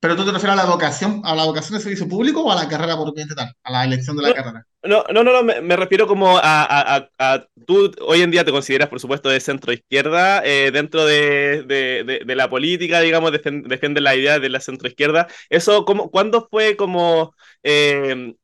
¿Pero 0.00 0.16
tú 0.16 0.24
te 0.24 0.32
refieres 0.32 0.58
a 0.58 0.64
la 0.64 0.70
vocación, 0.70 1.20
a 1.24 1.34
la 1.34 1.44
vocación 1.44 1.76
de 1.76 1.82
servicio 1.82 2.08
público 2.08 2.42
o 2.42 2.50
a 2.50 2.54
la 2.54 2.66
carrera 2.68 2.96
por 2.96 3.12
tal, 3.12 3.54
a 3.62 3.70
la 3.70 3.84
elección 3.84 4.16
de 4.16 4.22
la 4.22 4.34
carrera? 4.34 4.66
No, 4.82 5.04
no, 5.12 5.22
no, 5.22 5.42
me, 5.42 5.76
refiero 5.76 6.06
como 6.06 6.38
a, 6.38 7.08
a, 7.18 7.46
Tú 7.66 7.92
hoy 8.00 8.22
en 8.22 8.30
día 8.30 8.42
te 8.42 8.50
consideras, 8.50 8.88
por 8.88 8.98
supuesto, 8.98 9.28
de 9.28 9.38
centro 9.40 9.74
izquierda, 9.74 10.42
eh, 10.42 10.70
dentro 10.72 11.04
de, 11.04 11.64
de, 11.64 12.24
de, 12.24 12.34
la 12.34 12.48
política, 12.48 13.00
digamos, 13.00 13.30
defiende 13.30 14.00
la 14.00 14.16
idea 14.16 14.38
de 14.38 14.48
la 14.48 14.60
centro 14.60 14.88
izquierda. 14.88 15.28
Eso, 15.50 15.84
¿cómo, 15.84 16.10
¿cuándo 16.10 16.48
fue 16.50 16.76
como... 16.76 17.34
Eh, 17.62 18.34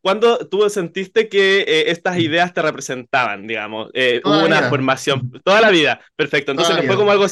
¿Cuándo 0.00 0.38
tú 0.48 0.68
sentiste 0.70 1.28
que 1.28 1.60
eh, 1.60 1.90
estas 1.90 2.16
mm. 2.16 2.20
ideas 2.20 2.54
te 2.54 2.62
representaban, 2.62 3.46
digamos? 3.46 3.90
Eh, 3.94 4.20
hubo 4.24 4.44
una 4.44 4.62
formación, 4.68 5.30
toda 5.44 5.60
la 5.60 5.70
vida, 5.70 6.00
perfecto. 6.16 6.52
Entonces 6.52 6.76
no 6.76 6.82
fue 6.84 6.96
como 6.96 7.10
algo 7.10 7.26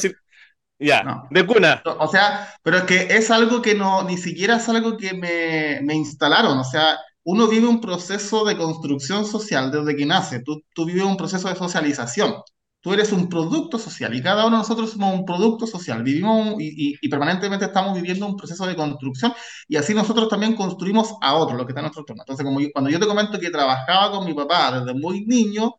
ya, 0.79 1.23
de 1.29 1.45
cuna. 1.45 1.81
O 1.99 2.07
sea, 2.07 2.53
pero 2.63 2.77
es 2.77 2.83
que 2.83 3.07
es 3.09 3.31
algo 3.31 3.61
que 3.61 3.75
no, 3.75 4.03
ni 4.03 4.17
siquiera 4.17 4.57
es 4.57 4.69
algo 4.69 4.97
que 4.97 5.13
me, 5.13 5.81
me, 5.83 5.95
instalaron. 5.95 6.57
O 6.57 6.63
sea, 6.63 6.97
uno 7.23 7.47
vive 7.47 7.67
un 7.67 7.81
proceso 7.81 8.45
de 8.45 8.57
construcción 8.57 9.25
social 9.25 9.71
desde 9.71 9.95
que 9.95 10.05
nace. 10.05 10.41
Tú, 10.43 10.61
tú 10.73 10.85
vives 10.85 11.03
un 11.03 11.17
proceso 11.17 11.49
de 11.49 11.55
socialización. 11.55 12.35
Tú 12.79 12.93
eres 12.93 13.11
un 13.11 13.27
producto 13.27 13.79
social 13.79 14.15
y 14.15 14.21
cada 14.21 14.45
uno 14.45 14.57
de 14.57 14.61
nosotros 14.61 14.91
somos 14.91 15.13
un 15.13 15.25
producto 15.25 15.65
social. 15.67 16.03
Vivimos 16.03 16.55
y, 16.59 16.95
y, 17.01 17.09
permanentemente 17.09 17.65
estamos 17.65 17.95
viviendo 17.95 18.27
un 18.27 18.37
proceso 18.37 18.65
de 18.65 18.75
construcción 18.75 19.33
y 19.67 19.75
así 19.77 19.93
nosotros 19.93 20.29
también 20.29 20.55
construimos 20.55 21.15
a 21.21 21.35
otros, 21.35 21.57
lo 21.57 21.65
que 21.65 21.71
está 21.71 21.81
en 21.81 21.85
nuestro 21.85 22.01
entorno. 22.03 22.23
Entonces, 22.23 22.45
como 22.45 22.59
cuando 22.71 22.89
yo 22.89 22.99
te 22.99 23.07
comento 23.07 23.39
que 23.39 23.49
trabajaba 23.49 24.11
con 24.11 24.25
mi 24.25 24.33
papá 24.33 24.79
desde 24.79 24.97
muy 24.97 25.25
niño, 25.25 25.73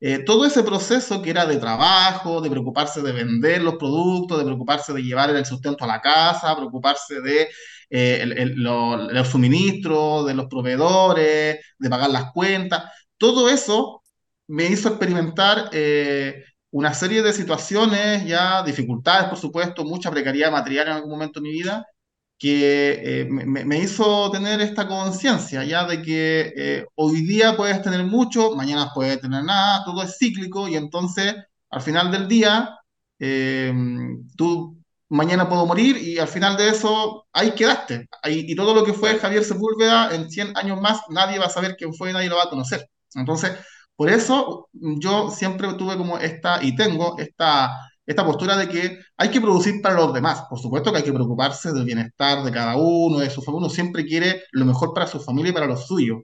eh, 0.00 0.18
todo 0.18 0.44
ese 0.44 0.62
proceso 0.62 1.22
que 1.22 1.30
era 1.30 1.46
de 1.46 1.56
trabajo, 1.56 2.40
de 2.40 2.50
preocuparse 2.50 3.00
de 3.02 3.12
vender 3.12 3.62
los 3.62 3.76
productos, 3.76 4.38
de 4.38 4.44
preocuparse 4.44 4.92
de 4.92 5.02
llevar 5.02 5.30
el 5.30 5.46
sustento 5.46 5.84
a 5.84 5.88
la 5.88 6.00
casa, 6.00 6.56
preocuparse 6.56 7.20
de 7.20 7.48
eh, 7.90 8.24
los 8.56 9.28
suministros, 9.28 10.26
de 10.26 10.34
los 10.34 10.46
proveedores, 10.46 11.58
de 11.78 11.90
pagar 11.90 12.10
las 12.10 12.32
cuentas, 12.32 12.84
todo 13.18 13.48
eso 13.48 14.02
me 14.46 14.66
hizo 14.66 14.88
experimentar 14.88 15.70
eh, 15.72 16.44
una 16.70 16.92
serie 16.92 17.22
de 17.22 17.32
situaciones, 17.32 18.26
ya 18.26 18.62
dificultades, 18.62 19.28
por 19.28 19.38
supuesto, 19.38 19.84
mucha 19.84 20.10
precariedad 20.10 20.50
material 20.52 20.88
en 20.88 20.94
algún 20.94 21.10
momento 21.12 21.40
de 21.40 21.44
mi 21.48 21.52
vida, 21.52 21.86
que 22.38 23.20
eh, 23.22 23.24
me, 23.26 23.78
hizo 23.78 24.30
tener 24.30 24.60
esta 24.60 24.86
conciencia 24.88 25.64
ya 25.64 25.86
de 25.86 26.02
que 26.02 26.52
eh, 26.56 26.86
hoy 26.96 27.22
día 27.22 27.56
puedes 27.56 27.80
tener 27.82 28.04
mucho, 28.04 28.54
mañana 28.56 28.90
puedes 28.94 29.20
tener 29.20 29.44
nada, 29.44 29.84
todo 29.84 30.02
es 30.02 30.18
cíclico 30.18 30.68
y 30.68 30.76
entonces 30.76 31.34
al 31.70 31.80
final 31.82 32.10
del 32.10 32.28
día 32.28 32.78
eh, 33.18 33.72
tú 34.36 34.76
mañana 35.08 35.48
puedo 35.48 35.66
morir 35.66 35.96
y 35.96 36.18
al 36.18 36.28
final 36.28 36.56
de 36.56 36.68
eso 36.70 37.26
ahí 37.32 37.52
quedaste. 37.52 38.08
Ahí, 38.22 38.44
y 38.48 38.56
todo 38.56 38.74
lo 38.74 38.84
que 38.84 38.92
fue 38.92 39.18
Javier 39.18 39.44
Sepúlveda 39.44 40.14
en 40.14 40.30
100 40.30 40.56
años 40.56 40.80
más 40.80 41.00
nadie 41.10 41.38
va 41.38 41.46
a 41.46 41.50
saber 41.50 41.76
quién 41.76 41.94
fue, 41.94 42.12
nadie 42.12 42.28
lo 42.28 42.36
va 42.36 42.44
a 42.44 42.50
conocer. 42.50 42.88
Entonces, 43.14 43.52
por 43.96 44.10
eso 44.10 44.68
yo 44.72 45.30
siempre 45.30 45.72
tuve 45.74 45.96
como 45.96 46.18
esta 46.18 46.62
y 46.62 46.74
tengo 46.74 47.16
esta 47.18 47.70
esta 48.06 48.24
postura 48.24 48.56
de 48.56 48.68
que 48.68 48.98
hay 49.16 49.30
que 49.30 49.40
producir 49.40 49.80
para 49.80 49.96
los 49.96 50.12
demás. 50.12 50.44
Por 50.48 50.58
supuesto 50.58 50.92
que 50.92 50.98
hay 50.98 51.04
que 51.04 51.12
preocuparse 51.12 51.72
del 51.72 51.84
bienestar 51.84 52.44
de 52.44 52.52
cada 52.52 52.76
uno, 52.76 53.18
de 53.18 53.30
su 53.30 53.42
familia. 53.42 53.66
Uno 53.66 53.74
siempre 53.74 54.04
quiere 54.04 54.42
lo 54.52 54.64
mejor 54.64 54.92
para 54.92 55.06
su 55.06 55.20
familia 55.20 55.50
y 55.50 55.54
para 55.54 55.66
los 55.66 55.86
suyos. 55.86 56.22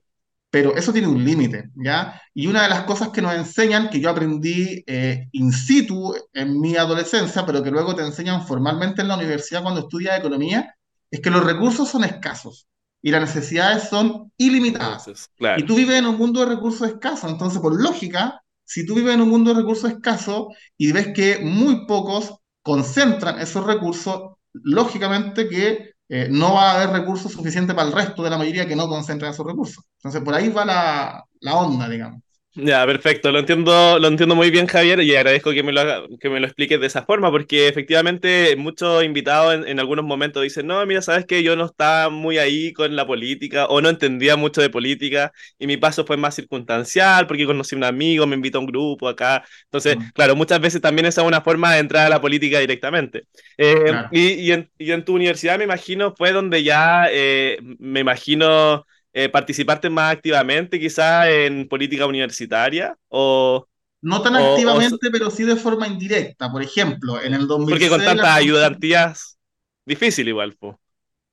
Pero 0.50 0.74
eso 0.74 0.92
tiene 0.92 1.06
un 1.06 1.24
límite, 1.24 1.70
¿ya? 1.76 2.20
Y 2.34 2.48
una 2.48 2.64
de 2.64 2.68
las 2.68 2.82
cosas 2.82 3.10
que 3.10 3.22
nos 3.22 3.34
enseñan, 3.34 3.88
que 3.88 4.00
yo 4.00 4.10
aprendí 4.10 4.82
eh, 4.84 5.28
in 5.30 5.52
situ 5.52 6.12
en 6.32 6.60
mi 6.60 6.76
adolescencia, 6.76 7.46
pero 7.46 7.62
que 7.62 7.70
luego 7.70 7.94
te 7.94 8.02
enseñan 8.02 8.44
formalmente 8.44 9.00
en 9.00 9.08
la 9.08 9.14
universidad 9.14 9.62
cuando 9.62 9.82
estudias 9.82 10.18
economía, 10.18 10.74
es 11.08 11.20
que 11.20 11.30
los 11.30 11.44
recursos 11.44 11.88
son 11.88 12.02
escasos 12.02 12.66
y 13.00 13.12
las 13.12 13.20
necesidades 13.20 13.88
son 13.88 14.32
ilimitadas. 14.36 15.30
Y 15.56 15.62
tú 15.62 15.76
vives 15.76 15.96
en 15.96 16.06
un 16.06 16.18
mundo 16.18 16.40
de 16.40 16.46
recursos 16.46 16.88
escasos, 16.88 17.30
entonces 17.30 17.60
por 17.60 17.80
lógica 17.80 18.42
si 18.70 18.86
tú 18.86 18.94
vives 18.94 19.14
en 19.14 19.20
un 19.22 19.28
mundo 19.30 19.52
de 19.52 19.60
recursos 19.60 19.90
escasos 19.90 20.46
y 20.78 20.92
ves 20.92 21.08
que 21.12 21.40
muy 21.40 21.86
pocos 21.86 22.34
concentran 22.62 23.40
esos 23.40 23.66
recursos, 23.66 24.36
lógicamente 24.52 25.48
que 25.48 25.90
eh, 26.08 26.28
no 26.30 26.54
va 26.54 26.70
a 26.72 26.74
haber 26.82 26.90
recursos 27.00 27.32
suficientes 27.32 27.74
para 27.74 27.88
el 27.88 27.94
resto 27.94 28.22
de 28.22 28.30
la 28.30 28.38
mayoría 28.38 28.68
que 28.68 28.76
no 28.76 28.88
concentran 28.88 29.32
esos 29.32 29.46
recursos. 29.46 29.84
Entonces, 29.98 30.22
por 30.22 30.34
ahí 30.34 30.48
va 30.50 30.64
la, 30.64 31.24
la 31.40 31.56
onda, 31.56 31.88
digamos. 31.88 32.22
Ya, 32.54 32.84
perfecto, 32.84 33.30
lo 33.30 33.38
entiendo, 33.38 34.00
lo 34.00 34.08
entiendo 34.08 34.34
muy 34.34 34.50
bien, 34.50 34.66
Javier, 34.66 35.00
y 35.02 35.14
agradezco 35.14 35.52
que 35.52 35.62
me 35.62 35.70
lo, 35.70 36.08
que 36.18 36.28
me 36.28 36.40
lo 36.40 36.46
expliques 36.46 36.80
de 36.80 36.88
esa 36.88 37.04
forma, 37.04 37.30
porque 37.30 37.68
efectivamente 37.68 38.56
muchos 38.56 39.04
invitados 39.04 39.54
en, 39.54 39.68
en 39.68 39.78
algunos 39.78 40.04
momentos 40.04 40.42
dicen, 40.42 40.66
no, 40.66 40.84
mira, 40.84 41.00
sabes 41.00 41.26
que 41.26 41.44
yo 41.44 41.54
no 41.54 41.66
estaba 41.66 42.10
muy 42.10 42.38
ahí 42.38 42.72
con 42.72 42.96
la 42.96 43.06
política, 43.06 43.66
o 43.66 43.80
no 43.80 43.88
entendía 43.88 44.34
mucho 44.34 44.60
de 44.60 44.68
política, 44.68 45.32
y 45.60 45.68
mi 45.68 45.76
paso 45.76 46.04
fue 46.04 46.16
más 46.16 46.34
circunstancial, 46.34 47.28
porque 47.28 47.46
conocí 47.46 47.76
a 47.76 47.78
un 47.78 47.84
amigo, 47.84 48.26
me 48.26 48.34
invitó 48.34 48.58
a 48.58 48.62
un 48.62 48.66
grupo 48.66 49.08
acá. 49.08 49.44
Entonces, 49.66 49.96
claro, 50.12 50.34
muchas 50.34 50.60
veces 50.60 50.80
también 50.80 51.06
esa 51.06 51.20
es 51.20 51.28
una 51.28 51.42
forma 51.42 51.72
de 51.74 51.78
entrar 51.78 52.06
a 52.06 52.08
la 52.08 52.20
política 52.20 52.58
directamente. 52.58 53.26
Eh, 53.58 53.92
y, 54.10 54.32
y, 54.32 54.52
en, 54.52 54.68
y, 54.76 54.90
en, 54.90 55.04
tu 55.04 55.14
universidad, 55.14 55.56
me 55.56 55.64
imagino, 55.64 56.14
fue 56.16 56.32
donde 56.32 56.64
ya, 56.64 57.06
eh, 57.12 57.58
me 57.78 58.00
imagino 58.00 58.84
eh, 59.12 59.28
participarte 59.28 59.90
más 59.90 60.12
activamente 60.12 60.78
quizás 60.78 61.26
en 61.28 61.68
política 61.68 62.06
universitaria 62.06 62.96
o... 63.08 63.66
No 64.02 64.22
tan 64.22 64.34
activamente, 64.36 65.10
pero 65.10 65.30
sí 65.30 65.44
de 65.44 65.56
forma 65.56 65.86
indirecta. 65.86 66.50
Por 66.50 66.62
ejemplo, 66.62 67.20
en 67.20 67.34
el 67.34 67.46
2006... 67.46 67.70
Porque 67.70 67.88
con 67.90 68.02
tantas 68.02 68.34
ayudantías, 68.34 69.38
difícil 69.84 70.28
igual, 70.28 70.56
pues. 70.58 70.76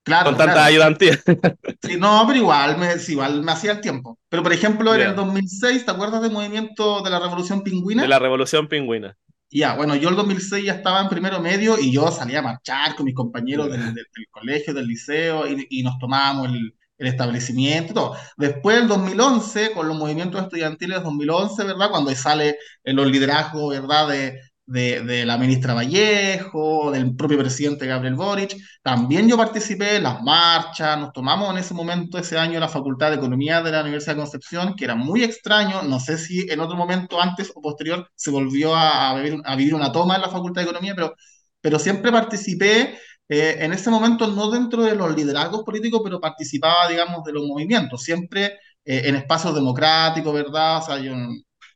Claro, 0.03 0.25
con 0.25 0.37
tantas 0.37 0.65
ayudantías. 0.65 1.23
Sí, 1.83 1.95
no, 1.97 2.23
pero 2.27 2.39
igual 2.39 2.77
me, 2.77 2.89
igual 3.07 3.43
me 3.43 3.51
hacía 3.51 3.73
el 3.73 3.81
tiempo. 3.81 4.19
Pero 4.27 4.43
por 4.43 4.51
ejemplo, 4.51 4.93
en 4.95 5.01
el 5.01 5.15
2006, 5.15 5.85
¿te 5.85 5.91
acuerdas 5.91 6.21
del 6.21 6.31
movimiento 6.31 7.01
de 7.01 7.09
la 7.09 7.19
Revolución 7.19 7.63
Pingüina? 7.63 8.01
De 8.01 8.07
la 8.07 8.19
Revolución 8.19 8.67
Pingüina. 8.67 9.15
Ya, 9.49 9.75
bueno, 9.75 9.95
yo 9.95 10.09
el 10.09 10.15
2006 10.15 10.65
ya 10.65 10.73
estaba 10.73 11.01
en 11.01 11.07
primero 11.07 11.39
medio 11.39 11.79
y 11.79 11.93
yo 11.93 12.11
salía 12.11 12.39
a 12.39 12.41
marchar 12.41 12.95
con 12.95 13.05
mis 13.05 13.15
compañeros 13.15 13.71
del, 13.71 13.93
del, 13.93 14.05
colegio, 14.29 14.73
del 14.73 14.87
liceo 14.87 15.47
y, 15.47 15.67
y 15.69 15.83
nos 15.83 15.97
tomábamos 15.99 16.49
el, 16.49 16.73
el 16.97 17.07
establecimiento, 17.07 17.93
todo. 17.93 18.15
Después, 18.37 18.77
el 18.77 18.87
2011, 18.87 19.71
con 19.73 19.87
los 19.87 19.97
movimientos 19.97 20.41
estudiantiles 20.41 21.03
2011, 21.03 21.63
¿verdad? 21.63 21.89
Cuando 21.91 22.13
sale 22.15 22.57
en 22.83 22.95
los 22.95 23.07
liderazgos, 23.07 23.69
¿verdad? 23.71 24.07
De, 24.09 24.41
de, 24.67 25.25
la 25.25 25.37
ministra 25.37 25.73
Vallejo, 25.73 26.91
del 26.91 27.15
propio 27.15 27.39
presidente 27.39 27.87
Gabriel 27.87 28.15
Boric. 28.15 28.55
También 28.83 29.27
yo 29.27 29.37
participé 29.37 29.95
en 29.95 30.03
las 30.03 30.21
marchas, 30.21 30.99
nos 30.99 31.13
tomamos 31.13 31.51
en 31.51 31.57
ese 31.57 31.73
momento, 31.73 32.17
ese 32.17 32.37
año, 32.37 32.59
la 32.59 32.67
Facultad 32.67 33.09
de 33.09 33.15
Economía 33.15 33.61
de 33.61 33.71
la 33.71 33.81
Universidad 33.81 34.15
de 34.15 34.21
Concepción, 34.21 34.75
que 34.75 34.85
era 34.85 34.95
muy 34.95 35.23
extraño, 35.23 35.83
no 35.83 35.99
sé 35.99 36.17
si 36.17 36.45
en 36.49 36.59
otro 36.59 36.75
momento 36.75 37.21
antes 37.21 37.51
o 37.55 37.61
posterior 37.61 38.09
se 38.15 38.29
volvió 38.29 38.75
a, 38.75 39.15
vivir, 39.15 39.39
a 39.45 39.55
vivir 39.55 39.73
una 39.73 39.91
toma 39.91 40.15
en 40.15 40.21
la 40.21 40.29
Facultad 40.29 40.61
de 40.61 40.65
Economía, 40.65 40.93
pero, 40.95 41.15
pero 41.61 41.79
siempre 41.79 42.11
participé. 42.11 42.99
Eh, 43.29 43.57
en 43.59 43.73
ese 43.73 43.89
momento 43.89 44.27
no 44.27 44.49
dentro 44.51 44.83
de 44.83 44.95
los 44.95 45.13
liderazgos 45.15 45.63
políticos, 45.63 46.01
pero 46.03 46.19
participaba, 46.21 46.87
digamos, 46.87 47.23
de 47.23 47.33
los 47.33 47.45
movimientos, 47.45 48.03
siempre 48.03 48.45
eh, 48.85 49.01
en 49.05 49.15
espacios 49.15 49.53
democráticos, 49.55 50.33
¿verdad? 50.33 50.77
O 50.77 50.81
sea, 50.81 50.97
yo 50.99 51.13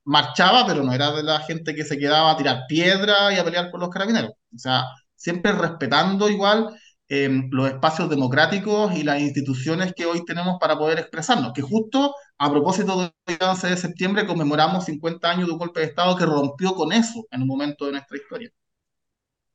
marchaba, 0.05 0.65
pero 0.65 0.83
no 0.83 0.93
era 0.93 1.11
de 1.11 1.23
la 1.23 1.39
gente 1.41 1.75
que 1.75 1.83
se 1.85 1.97
quedaba 1.97 2.31
a 2.31 2.37
tirar 2.37 2.63
piedra 2.67 3.33
y 3.33 3.37
a 3.37 3.43
pelear 3.43 3.69
con 3.71 3.79
los 3.81 3.89
carabineros. 3.89 4.31
O 4.31 4.57
sea, 4.57 4.85
siempre 5.15 5.51
respetando 5.51 6.29
igual 6.29 6.69
em, 7.07 7.49
los 7.51 7.67
espacios 7.69 8.09
democráticos 8.09 8.95
y 8.97 9.03
las 9.03 9.19
instituciones 9.21 9.93
que 9.93 10.05
hoy 10.05 10.23
tenemos 10.25 10.57
para 10.59 10.77
poder 10.77 10.99
expresarnos, 10.99 11.51
que 11.53 11.61
justo 11.61 12.15
a 12.37 12.49
propósito 12.51 12.99
del 13.25 13.37
11 13.41 13.67
de 13.69 13.77
septiembre 13.77 14.25
conmemoramos 14.25 14.85
50 14.85 15.29
años 15.29 15.47
de 15.47 15.53
un 15.53 15.59
golpe 15.59 15.81
de 15.81 15.87
Estado 15.87 16.15
que 16.17 16.25
rompió 16.25 16.73
con 16.73 16.91
eso 16.93 17.25
en 17.31 17.41
un 17.41 17.47
momento 17.47 17.85
de 17.85 17.91
nuestra 17.93 18.17
historia. 18.17 18.51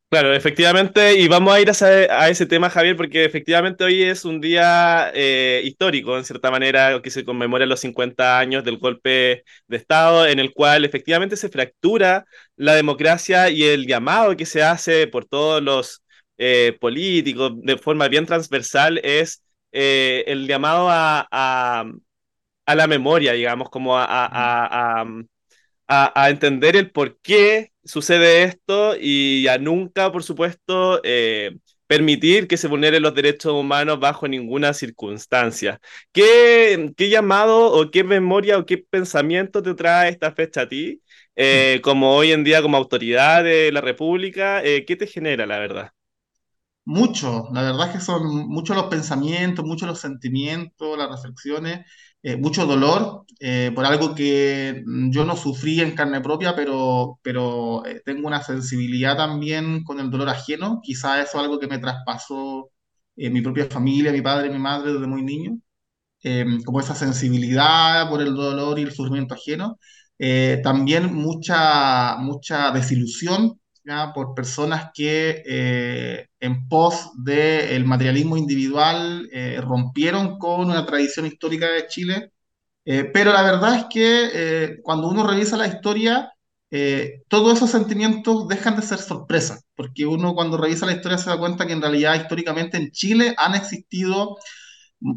Claro, 0.08 0.32
efectivamente, 0.32 1.18
y 1.18 1.26
vamos 1.26 1.52
a 1.52 1.60
ir 1.60 1.68
a, 1.68 2.28
ese 2.28 2.46
tema, 2.46 2.70
Javier, 2.70 2.96
porque 2.96 3.24
efectivamente 3.24 3.82
hoy 3.82 4.04
es 4.04 4.24
un 4.24 4.40
día 4.40 5.10
eh, 5.12 5.60
histórico, 5.64 6.16
en 6.16 6.24
cierta 6.24 6.48
manera, 6.50 7.02
que 7.02 7.10
se 7.10 7.24
conmemora 7.24 7.66
los 7.66 7.80
50 7.80 8.38
años 8.38 8.62
del 8.62 8.78
golpe 8.78 9.42
de 9.66 9.76
Estado, 9.76 10.24
en 10.26 10.38
el 10.38 10.52
cual 10.54 10.84
efectivamente 10.84 11.36
se 11.36 11.48
fractura 11.48 12.24
la 12.54 12.74
democracia 12.76 13.50
y 13.50 13.64
el 13.64 13.86
llamado 13.88 14.36
que 14.36 14.46
se 14.46 14.62
hace 14.62 15.08
por 15.08 15.24
todos 15.24 15.60
los 15.60 16.02
eh, 16.38 16.78
políticos 16.80 17.52
de 17.62 17.76
forma 17.76 18.06
bien 18.06 18.26
transversal 18.26 18.98
es 19.02 19.42
eh, 19.72 20.22
el 20.28 20.46
llamado 20.46 20.88
a, 20.88 21.26
a, 21.32 22.74
la 22.76 22.86
memoria, 22.86 23.32
digamos, 23.32 23.70
como 23.70 23.96
a, 25.88 26.12
a 26.20 26.30
entender 26.30 26.76
el 26.76 26.90
por 26.90 27.18
qué 27.20 27.72
sucede 27.84 28.44
esto 28.44 28.94
y 29.00 29.46
a 29.48 29.58
nunca, 29.58 30.10
por 30.12 30.22
supuesto, 30.24 31.00
eh, 31.04 31.56
permitir 31.86 32.48
que 32.48 32.56
se 32.56 32.68
vulneren 32.68 33.02
los 33.02 33.14
derechos 33.14 33.52
humanos 33.52 34.00
bajo 34.00 34.26
ninguna 34.28 34.74
circunstancia. 34.74 35.80
¿Qué, 36.12 36.92
¿Qué, 36.96 37.08
llamado 37.10 37.72
o 37.72 37.90
qué 37.90 38.02
memoria 38.04 38.58
o 38.58 38.66
qué 38.66 38.78
pensamiento 38.78 39.62
te 39.62 39.74
trae 39.74 40.10
esta 40.10 40.32
fecha 40.32 40.62
a 40.62 40.68
ti? 40.68 41.02
Eh, 41.36 41.80
como 41.84 42.14
hoy 42.16 42.32
en 42.32 42.44
día, 42.44 42.62
como 42.62 42.76
autoridad 42.76 43.44
de 43.44 43.70
la 43.72 43.80
República, 43.80 44.62
eh, 44.64 44.84
¿qué 44.86 44.96
te 44.96 45.06
genera, 45.06 45.46
la 45.46 45.58
verdad? 45.58 45.92
Mucho, 46.84 47.48
la 47.52 47.62
verdad 47.62 47.88
es 47.88 47.94
que 47.94 48.00
son 48.00 48.48
muchos 48.48 48.76
los 48.76 48.86
pensamientos, 48.86 49.64
muchos 49.64 49.88
los 49.88 49.98
sentimientos, 50.00 50.96
las 50.96 51.10
reflexiones 51.10 51.84
eh, 52.22 52.36
mucho 52.36 52.66
dolor 52.66 53.24
eh, 53.40 53.70
por 53.74 53.84
algo 53.84 54.14
que 54.14 54.82
yo 55.10 55.24
no 55.24 55.36
sufrí 55.36 55.80
en 55.80 55.94
carne 55.94 56.20
propia, 56.20 56.54
pero, 56.56 57.18
pero 57.22 57.84
eh, 57.86 58.02
tengo 58.04 58.26
una 58.28 58.42
sensibilidad 58.42 59.16
también 59.16 59.84
con 59.84 60.00
el 60.00 60.10
dolor 60.10 60.28
ajeno. 60.30 60.80
Quizá 60.82 61.20
eso 61.22 61.38
es 61.38 61.44
algo 61.44 61.58
que 61.58 61.68
me 61.68 61.78
traspasó 61.78 62.70
mi 63.16 63.40
propia 63.40 63.66
familia, 63.66 64.12
mi 64.12 64.20
padre, 64.22 64.50
mi 64.50 64.58
madre 64.58 64.92
desde 64.92 65.06
muy 65.06 65.22
niño, 65.22 65.58
como 66.66 66.80
esa 66.80 66.94
sensibilidad 66.94 68.08
por 68.10 68.20
el 68.22 68.34
dolor 68.34 68.78
y 68.78 68.82
el 68.82 68.92
sufrimiento 68.92 69.34
ajeno. 69.34 69.78
también 70.62 71.14
mucha, 71.14 72.16
mucha 72.18 72.70
desilusión 72.72 73.58
por 74.14 74.34
personas 74.34 74.90
que 74.94 75.42
eh, 75.46 76.28
en 76.40 76.68
pos 76.68 77.10
del 77.16 77.84
materialismo 77.84 78.36
individual 78.36 79.28
eh, 79.32 79.60
rompieron 79.62 80.38
con 80.38 80.68
una 80.70 80.84
tradición 80.84 81.26
histórica 81.26 81.68
de 81.68 81.86
Chile. 81.86 82.32
Eh, 82.84 83.04
pero 83.12 83.32
la 83.32 83.42
verdad 83.42 83.76
es 83.76 83.84
que 83.90 84.78
cuando 84.82 85.08
uno 85.08 85.26
revisa 85.26 85.56
la 85.56 85.68
historia, 85.68 86.32
todos 87.28 87.56
esos 87.56 87.70
sentimientos 87.70 88.48
dejan 88.48 88.76
de 88.76 88.82
ser 88.82 88.98
sorpresa, 88.98 89.60
porque 89.74 90.04
uno 90.04 90.34
cuando 90.34 90.58
revisa 90.58 90.84
la 90.86 90.92
historia 90.92 91.16
se 91.16 91.30
da 91.30 91.38
cuenta 91.38 91.66
que 91.66 91.72
en 91.72 91.80
realidad 91.80 92.16
históricamente 92.16 92.76
en 92.76 92.90
Chile 92.90 93.34
han 93.38 93.54
existido 93.54 94.36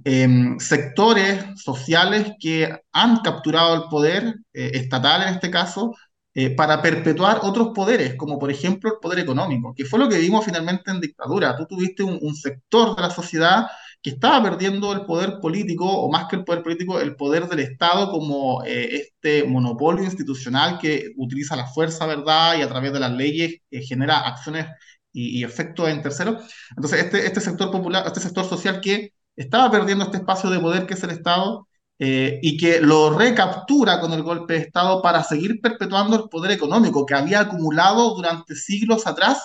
em, 0.06 0.58
sectores 0.60 1.44
sociales 1.62 2.32
que 2.40 2.80
han 2.92 3.18
capturado 3.18 3.76
el 3.76 3.90
poder 3.90 4.36
estatal 4.54 5.24
en 5.24 5.34
este 5.36 5.52
caso, 5.52 5.94
eh, 6.40 6.52
para 6.56 6.82
perpetuar 6.82 7.40
otros 7.44 7.72
poderes, 7.76 8.16
como 8.16 8.40
por 8.40 8.50
ejemplo 8.50 8.90
el 8.94 9.00
poder 9.02 9.20
económico, 9.20 9.74
que 9.76 9.84
fue 9.84 10.00
lo 10.00 10.08
que 10.08 10.18
vimos 10.20 10.46
finalmente 10.46 10.90
en 10.90 11.02
dictadura. 11.02 11.58
Tú 11.58 11.66
tuviste 11.66 12.02
un, 12.04 12.34
sector 12.36 12.96
de 12.96 13.02
la 13.02 13.10
sociedad 13.10 13.68
que 14.02 14.12
estaba 14.12 14.42
perdiendo 14.42 14.94
el 14.94 15.06
poder 15.06 15.40
político, 15.42 15.86
o 15.86 16.10
más 16.10 16.28
que 16.30 16.38
el 16.38 16.46
poder 16.46 16.64
político, 16.64 16.98
el 17.02 17.18
poder 17.18 17.50
del 17.50 17.60
Estado 17.60 18.10
como 18.10 18.64
eh, 18.64 19.02
este 19.02 19.44
monopolio 19.44 20.06
institucional 20.06 20.80
que 20.80 21.10
utiliza 21.18 21.58
la 21.58 21.68
fuerza, 21.68 22.06
¿verdad? 22.06 22.58
Y 22.58 22.62
a 22.62 22.70
través 22.70 22.94
de 22.94 23.00
las 23.02 23.12
leyes 23.12 23.56
eh, 23.70 23.82
genera 23.82 24.20
acciones 24.20 24.68
y, 25.12 25.40
y, 25.40 25.44
efectos 25.44 25.90
en 25.90 26.02
terceros. 26.02 26.46
Entonces, 26.70 27.04
este, 27.04 27.26
este 27.26 27.42
sector 27.42 27.70
popular, 27.70 28.06
este 28.08 28.22
sector 28.22 28.46
social 28.46 28.80
que 28.80 29.14
estaba 29.36 29.70
perdiendo 29.72 30.06
este 30.06 30.18
espacio 30.18 30.50
de 30.50 30.60
poder 30.60 30.86
que 30.88 30.94
es 30.94 31.04
el 31.04 31.10
Estado, 31.12 31.68
eh, 32.00 32.40
y 32.42 32.58
que 32.58 32.80
lo 32.80 33.18
recaptura 33.18 34.00
con 34.00 34.14
el 34.14 34.24
golpe 34.24 34.54
de 34.54 34.60
Estado 34.60 35.02
para 35.02 35.24
seguir 35.24 35.60
perpetuando 35.62 36.16
el 36.16 36.30
poder 36.30 36.52
económico 36.52 37.06
que 37.06 37.14
había 37.14 37.42
acumulado 37.42 38.16
durante 38.16 38.56
siglos 38.56 39.06
atrás 39.06 39.38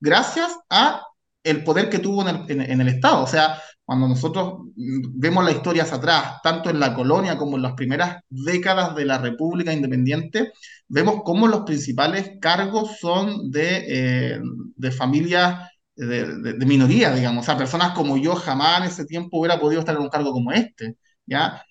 gracias 0.00 0.48
a 0.70 1.02
el 1.44 1.64
poder 1.64 1.90
que 1.90 1.98
tuvo 1.98 2.26
en 2.26 2.36
el, 2.36 2.70
en, 2.70 2.80
el 2.80 2.88
Estado. 2.88 3.22
O 3.24 3.26
sea, 3.26 3.60
cuando 3.84 4.08
nosotros 4.08 4.54
vemos 4.74 5.44
la 5.44 5.52
historia 5.52 5.84
atrás, 5.84 6.36
tanto 6.42 6.70
en 6.70 6.80
la 6.80 6.94
colonia 6.94 7.36
como 7.36 7.56
en 7.56 7.62
las 7.62 7.74
primeras 7.74 8.22
décadas 8.28 8.94
de 8.94 9.04
la 9.04 9.18
República 9.18 9.72
Independiente, 9.72 10.52
vemos 10.88 11.22
cómo 11.24 11.46
los 11.46 11.60
principales 11.62 12.32
cargos 12.40 12.98
son 13.00 13.50
de, 13.50 13.84
eh, 13.88 14.40
de 14.76 14.90
familias 14.90 15.68
de, 15.94 16.24
de, 16.38 16.52
de, 16.54 16.66
minoría, 16.66 17.12
digamos. 17.14 17.44
O 17.44 17.46
sea, 17.46 17.56
personas 17.58 17.92
como 17.92 18.16
yo 18.16 18.34
jamás 18.34 18.80
en 18.80 18.86
ese 18.86 19.04
tiempo 19.04 19.38
hubiera 19.38 19.58
podido 19.60 19.80
estar 19.80 19.96
en 19.96 20.02
un 20.02 20.08
cargo 20.08 20.32
como 20.32 20.52
este. 20.52 20.96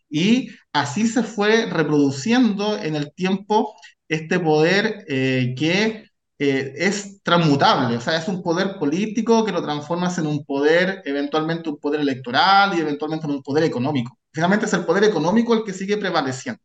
Y 0.09 0.49
así 0.73 1.07
se 1.07 1.23
fue 1.23 1.65
reproduciendo 1.65 2.77
en 2.77 2.95
el 2.95 3.13
tiempo 3.13 3.75
este 4.07 4.39
poder 4.39 5.05
eh, 5.07 5.53
que 5.57 6.05
eh, 6.39 6.73
es 6.77 7.21
transmutable, 7.23 7.97
o 7.97 8.01
sea, 8.01 8.17
es 8.17 8.27
un 8.27 8.43
poder 8.43 8.77
político 8.77 9.43
que 9.43 9.51
lo 9.51 9.63
transformas 9.63 10.17
en 10.19 10.27
un 10.27 10.45
poder, 10.45 11.01
eventualmente 11.05 11.69
un 11.69 11.79
poder 11.79 12.01
electoral 12.01 12.77
y 12.77 12.81
eventualmente 12.81 13.25
en 13.25 13.31
un 13.33 13.43
poder 13.43 13.63
económico. 13.63 14.17
Finalmente 14.31 14.67
es 14.67 14.73
el 14.73 14.85
poder 14.85 15.03
económico 15.03 15.53
el 15.55 15.63
que 15.63 15.73
sigue 15.73 15.97
prevaleciendo. 15.97 16.61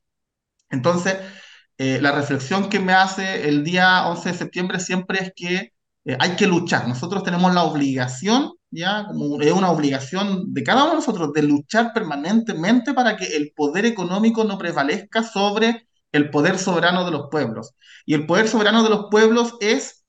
Entonces, 0.70 1.16
eh, 1.78 1.98
la 2.00 2.12
reflexión 2.12 2.68
que 2.68 2.80
me 2.80 2.92
hace 2.92 3.48
el 3.48 3.64
día 3.64 4.06
11 4.08 4.30
de 4.32 4.38
septiembre 4.38 4.80
siempre 4.80 5.18
es 5.20 5.32
que 5.34 5.72
hay 6.18 6.36
que 6.36 6.46
luchar. 6.46 6.88
Nosotros 6.88 7.22
tenemos 7.22 7.54
la 7.54 7.62
obligación 7.64 8.52
ya 8.72 9.06
es 9.40 9.52
una 9.52 9.70
obligación 9.70 10.52
de 10.52 10.64
cada 10.64 10.84
uno 10.84 10.92
de 10.92 10.96
nosotros 10.96 11.32
de 11.32 11.42
luchar 11.42 11.92
permanentemente 11.92 12.94
para 12.94 13.16
que 13.16 13.36
el 13.36 13.52
poder 13.54 13.84
económico 13.86 14.44
no 14.44 14.58
prevalezca 14.58 15.22
sobre 15.22 15.86
el 16.10 16.30
poder 16.30 16.58
soberano 16.58 17.04
de 17.04 17.12
los 17.12 17.28
pueblos. 17.30 17.74
Y 18.06 18.14
el 18.14 18.26
poder 18.26 18.48
soberano 18.48 18.82
de 18.82 18.90
los 18.90 19.06
pueblos 19.10 19.54
es 19.60 20.04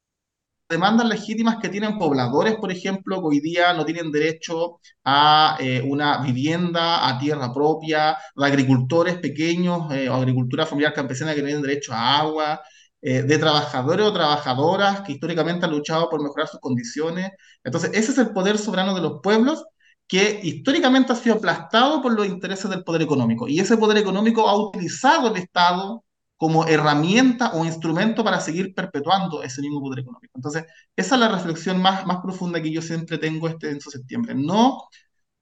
demandas 0.70 1.08
legítimas 1.08 1.58
que 1.62 1.70
tienen 1.70 1.98
pobladores, 2.00 2.56
por 2.56 2.72
ejemplo, 2.72 3.20
que 3.22 3.28
hoy 3.28 3.40
día 3.42 3.74
no 3.74 3.86
tienen 3.86 4.12
derecho 4.12 4.80
a 5.04 5.58
eh, 5.60 5.82
una 5.86 6.20
vivienda, 6.24 7.08
a 7.08 7.20
tierra 7.20 7.54
propia, 7.54 8.18
agricultores 8.36 9.18
pequeños 9.18 9.92
eh, 9.94 10.10
o 10.10 10.16
agricultura 10.16 10.66
familiar 10.66 10.94
campesina 10.94 11.34
que 11.36 11.42
no 11.42 11.48
tienen 11.48 11.64
derecho 11.64 11.94
a 11.94 12.20
agua, 12.20 12.62
eh, 13.06 13.24
de 13.24 13.38
trabajadores 13.38 14.06
o 14.06 14.14
trabajadoras 14.14 15.02
que 15.02 15.12
históricamente 15.12 15.66
han 15.66 15.72
luchado 15.72 16.10
por 16.10 16.24
mejorar 16.24 16.48
sus 16.48 16.62
condiciones. 16.62 17.32
Entonces, 17.64 17.92
ese 17.94 18.14
es 18.14 18.18
el 18.18 18.32
poder 18.32 18.58
soberano 18.58 18.96
de 18.96 19.02
los 19.02 19.20
pueblos 19.22 19.66
que 20.08 20.40
históricamente 20.44 21.12
ha 21.12 21.16
sido 21.16 21.36
aplastado 21.36 22.02
por 22.02 22.14
los 22.14 22.28
intereses 22.28 22.70
del 22.70 22.84
poder 22.84 23.02
económico. 23.02 23.48
Y 23.48 23.60
ese 23.60 23.78
poder 23.78 23.98
económico 23.98 24.48
ha 24.48 24.56
utilizado 24.58 25.28
el 25.30 25.38
Estado 25.42 26.04
como 26.38 26.66
herramienta 26.66 27.52
o 27.54 27.66
instrumento 27.66 28.24
para 28.24 28.40
seguir 28.40 28.74
perpetuando 28.74 29.44
ese 29.44 29.62
mismo 29.62 29.82
poder 29.82 30.00
económico. 30.00 30.34
Entonces, 30.36 30.66
esa 30.96 31.16
es 31.16 31.22
la 31.22 31.30
reflexión 31.30 31.82
más, 31.82 32.06
más 32.06 32.20
profunda 32.22 32.62
que 32.62 32.72
yo 32.72 32.82
siempre 32.82 33.18
tengo 33.18 33.50
este 33.50 33.70
en 33.70 33.82
septiembre. 33.82 34.34
No 34.36 34.78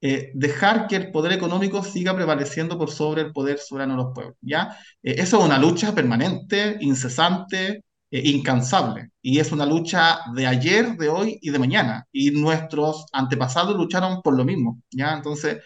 eh, 0.04 0.32
dejar 0.34 0.88
que 0.88 0.96
el 0.96 1.12
poder 1.12 1.32
económico 1.32 1.84
siga 1.84 2.14
prevaleciendo 2.16 2.76
por 2.76 2.90
sobre 2.90 3.22
el 3.22 3.32
poder 3.32 3.58
soberano 3.58 3.94
de 3.96 4.02
los 4.02 4.12
pueblos. 4.14 4.36
¿ya? 4.40 4.76
Eh, 5.02 5.14
eso 5.18 5.38
es 5.38 5.44
una 5.44 5.58
lucha 5.58 5.94
permanente, 5.94 6.76
incesante, 6.80 7.84
eh, 8.10 8.22
incansable. 8.30 9.10
Y 9.22 9.38
es 9.38 9.52
una 9.52 9.64
lucha 9.64 10.20
de 10.34 10.46
ayer, 10.48 10.96
de 10.96 11.08
hoy 11.08 11.38
y 11.40 11.50
de 11.50 11.58
mañana. 11.60 12.04
Y 12.12 12.32
nuestros 12.32 13.06
antepasados 13.12 13.76
lucharon 13.76 14.22
por 14.22 14.36
lo 14.36 14.44
mismo. 14.44 14.82
¿ya? 14.90 15.14
Entonces, 15.14 15.58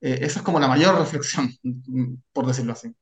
esa 0.00 0.38
es 0.40 0.44
como 0.44 0.60
la 0.60 0.68
mayor 0.68 0.96
reflexión, 0.98 1.50
por 2.32 2.46
decirlo 2.46 2.72
así. 2.72 2.94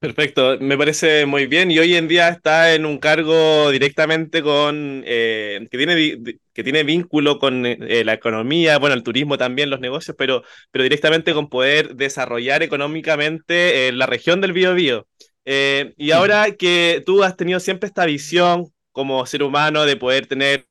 Perfecto, 0.00 0.56
me 0.60 0.78
parece 0.78 1.26
muy 1.26 1.46
bien 1.46 1.70
y 1.70 1.78
hoy 1.78 1.94
en 1.94 2.08
día 2.08 2.30
está 2.30 2.72
en 2.74 2.86
un 2.86 2.96
cargo 2.96 3.70
directamente 3.70 4.42
con, 4.42 5.02
eh, 5.04 5.68
que, 5.70 5.76
tiene, 5.76 6.22
que 6.54 6.64
tiene 6.64 6.84
vínculo 6.84 7.38
con 7.38 7.66
eh, 7.66 8.02
la 8.02 8.14
economía, 8.14 8.78
bueno, 8.78 8.94
el 8.94 9.02
turismo 9.02 9.36
también, 9.36 9.68
los 9.68 9.80
negocios, 9.80 10.16
pero, 10.18 10.42
pero 10.70 10.84
directamente 10.84 11.34
con 11.34 11.50
poder 11.50 11.96
desarrollar 11.96 12.62
económicamente 12.62 13.88
eh, 13.88 13.92
la 13.92 14.06
región 14.06 14.40
del 14.40 14.54
Biobío. 14.54 15.06
y 15.44 16.10
ahora 16.12 16.52
que 16.56 17.02
tú 17.04 17.22
has 17.22 17.36
tenido 17.36 17.60
siempre 17.60 17.86
esta 17.86 18.06
visión 18.06 18.72
como 18.92 19.26
ser 19.26 19.42
humano 19.42 19.84
de 19.84 19.96
poder 19.96 20.26
tener 20.26 20.66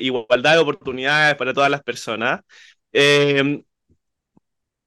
igualdad 0.00 0.52
de 0.54 0.58
oportunidades 0.58 1.36
para 1.36 1.54
todas 1.54 1.70
las 1.70 1.82
personas, 1.82 2.40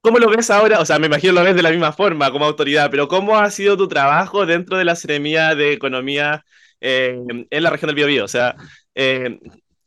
¿Cómo 0.01 0.19
lo 0.19 0.29
ves 0.29 0.49
ahora? 0.49 0.79
O 0.79 0.85
sea, 0.85 0.99
me 0.99 1.07
imagino 1.07 1.33
lo 1.33 1.43
ves 1.43 1.55
de 1.55 1.61
la 1.63 1.69
misma 1.71 1.91
forma 1.91 2.31
como 2.31 2.45
autoridad, 2.45 2.89
pero 2.89 3.07
¿cómo 3.07 3.37
ha 3.37 3.49
sido 3.51 3.75
tu 3.75 3.87
trabajo 3.87 4.45
dentro 4.45 4.77
de 4.77 4.85
la 4.85 4.95
Seremía 4.95 5.53
de 5.55 5.73
Economía 5.73 6.43
eh, 6.79 7.19
en 7.49 7.63
la 7.63 7.69
región 7.69 7.87
del 7.87 7.95
Biobío? 7.95 8.23
O 8.23 8.27
sea, 8.29 8.55
eh, 8.95 9.37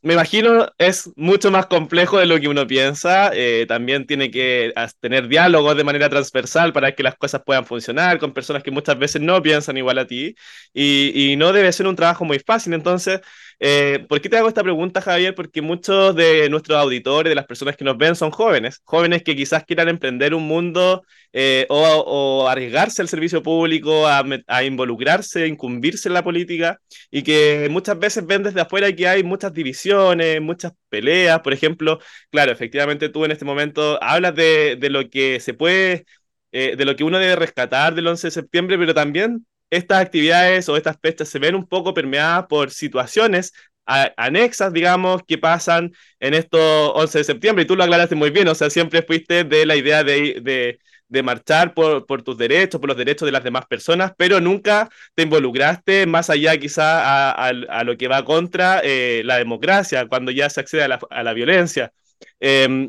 me 0.03 0.13
imagino 0.13 0.67
es 0.77 1.09
mucho 1.15 1.49
más 1.51 1.65
complejo 1.67 2.19
de 2.19 2.25
lo 2.27 2.39
que 2.39 2.47
uno 2.47 2.67
piensa. 2.67 3.31
Eh, 3.33 3.65
también 3.67 4.05
tiene 4.05 4.29
que 4.29 4.71
tener 4.99 5.27
diálogos 5.27 5.75
de 5.75 5.83
manera 5.83 6.09
transversal 6.09 6.71
para 6.73 6.93
que 6.93 7.03
las 7.03 7.15
cosas 7.15 7.41
puedan 7.45 7.65
funcionar 7.65 8.19
con 8.19 8.33
personas 8.33 8.61
que 8.63 8.71
muchas 8.71 8.97
veces 8.99 9.21
no 9.21 9.41
piensan 9.41 9.77
igual 9.77 9.97
a 9.99 10.05
ti. 10.07 10.35
Y, 10.73 11.31
y 11.33 11.35
no 11.35 11.51
debe 11.53 11.71
ser 11.71 11.87
un 11.87 11.95
trabajo 11.95 12.25
muy 12.25 12.39
fácil. 12.39 12.73
Entonces, 12.73 13.21
eh, 13.63 14.05
¿por 14.09 14.19
qué 14.19 14.27
te 14.27 14.37
hago 14.37 14.47
esta 14.47 14.63
pregunta, 14.63 15.01
Javier? 15.01 15.35
Porque 15.35 15.61
muchos 15.61 16.15
de 16.15 16.49
nuestros 16.49 16.77
auditores, 16.79 17.29
de 17.29 17.35
las 17.35 17.45
personas 17.45 17.77
que 17.77 17.85
nos 17.85 17.97
ven, 17.97 18.15
son 18.15 18.31
jóvenes. 18.31 18.81
Jóvenes 18.83 19.23
que 19.23 19.35
quizás 19.35 19.63
quieran 19.65 19.87
emprender 19.87 20.33
un 20.33 20.47
mundo 20.47 21.03
eh, 21.31 21.65
o, 21.69 21.79
o, 22.05 22.47
arriesgarse 22.49 23.01
al 23.01 23.07
servicio 23.07 23.43
público, 23.43 24.07
a, 24.07 24.23
a 24.47 24.63
involucrarse, 24.63 25.47
incumbirse 25.47 26.09
en 26.09 26.13
la 26.15 26.23
política 26.23 26.81
y 27.11 27.23
que 27.23 27.67
muchas 27.71 27.99
veces 27.99 28.25
ven 28.25 28.43
desde 28.43 28.61
afuera 28.61 28.91
que 28.93 29.07
hay 29.07 29.23
muchas 29.23 29.53
divisiones 29.53 30.41
muchas 30.41 30.73
peleas, 30.89 31.39
por 31.41 31.53
ejemplo, 31.53 31.99
claro, 32.31 32.51
efectivamente 32.51 33.09
tú 33.09 33.25
en 33.25 33.31
este 33.31 33.45
momento 33.45 34.01
hablas 34.03 34.35
de, 34.35 34.75
de 34.79 34.89
lo 34.89 35.09
que 35.09 35.39
se 35.39 35.53
puede, 35.53 36.05
eh, 36.51 36.75
de 36.75 36.85
lo 36.85 36.95
que 36.95 37.03
uno 37.03 37.19
debe 37.19 37.35
rescatar 37.35 37.95
del 37.95 38.07
11 38.07 38.27
de 38.27 38.31
septiembre, 38.31 38.77
pero 38.77 38.93
también 38.93 39.45
estas 39.71 40.01
actividades 40.01 40.69
o 40.69 40.77
estas 40.77 40.97
fechas 41.01 41.29
se 41.29 41.39
ven 41.39 41.55
un 41.55 41.67
poco 41.67 41.93
permeadas 41.95 42.45
por 42.47 42.69
situaciones 42.71 43.53
anexas, 43.85 44.71
digamos, 44.71 45.23
que 45.27 45.37
pasan 45.37 45.91
en 46.19 46.33
estos 46.33 46.91
11 46.95 47.17
de 47.17 47.23
septiembre, 47.23 47.63
y 47.63 47.67
tú 47.67 47.75
lo 47.75 47.83
aclaraste 47.83 48.15
muy 48.15 48.29
bien, 48.29 48.47
o 48.47 48.55
sea, 48.55 48.69
siempre 48.69 49.01
fuiste 49.01 49.43
de 49.43 49.65
la 49.65 49.75
idea 49.75 50.03
de, 50.03 50.39
de 50.41 50.79
de 51.11 51.23
marchar 51.23 51.73
por, 51.73 52.05
por, 52.05 52.23
tus 52.23 52.37
derechos, 52.37 52.79
por 52.79 52.87
los 52.87 52.97
derechos 52.97 53.25
de 53.25 53.33
las 53.33 53.43
demás 53.43 53.65
personas, 53.65 54.13
pero 54.17 54.39
nunca 54.39 54.89
te 55.13 55.23
involucraste 55.23 56.05
más 56.05 56.29
allá 56.29 56.57
quizá 56.57 57.01
a, 57.01 57.31
a, 57.31 57.49
a 57.49 57.83
lo 57.83 57.97
que 57.97 58.07
va 58.07 58.23
contra 58.23 58.79
eh, 58.81 59.21
la 59.25 59.37
democracia, 59.37 60.07
cuando 60.07 60.31
ya 60.31 60.49
se 60.49 60.61
accede 60.61 60.83
a 60.83 60.87
la, 60.87 60.99
a 61.09 61.23
la 61.23 61.33
violencia. 61.33 61.91
Eh, 62.39 62.87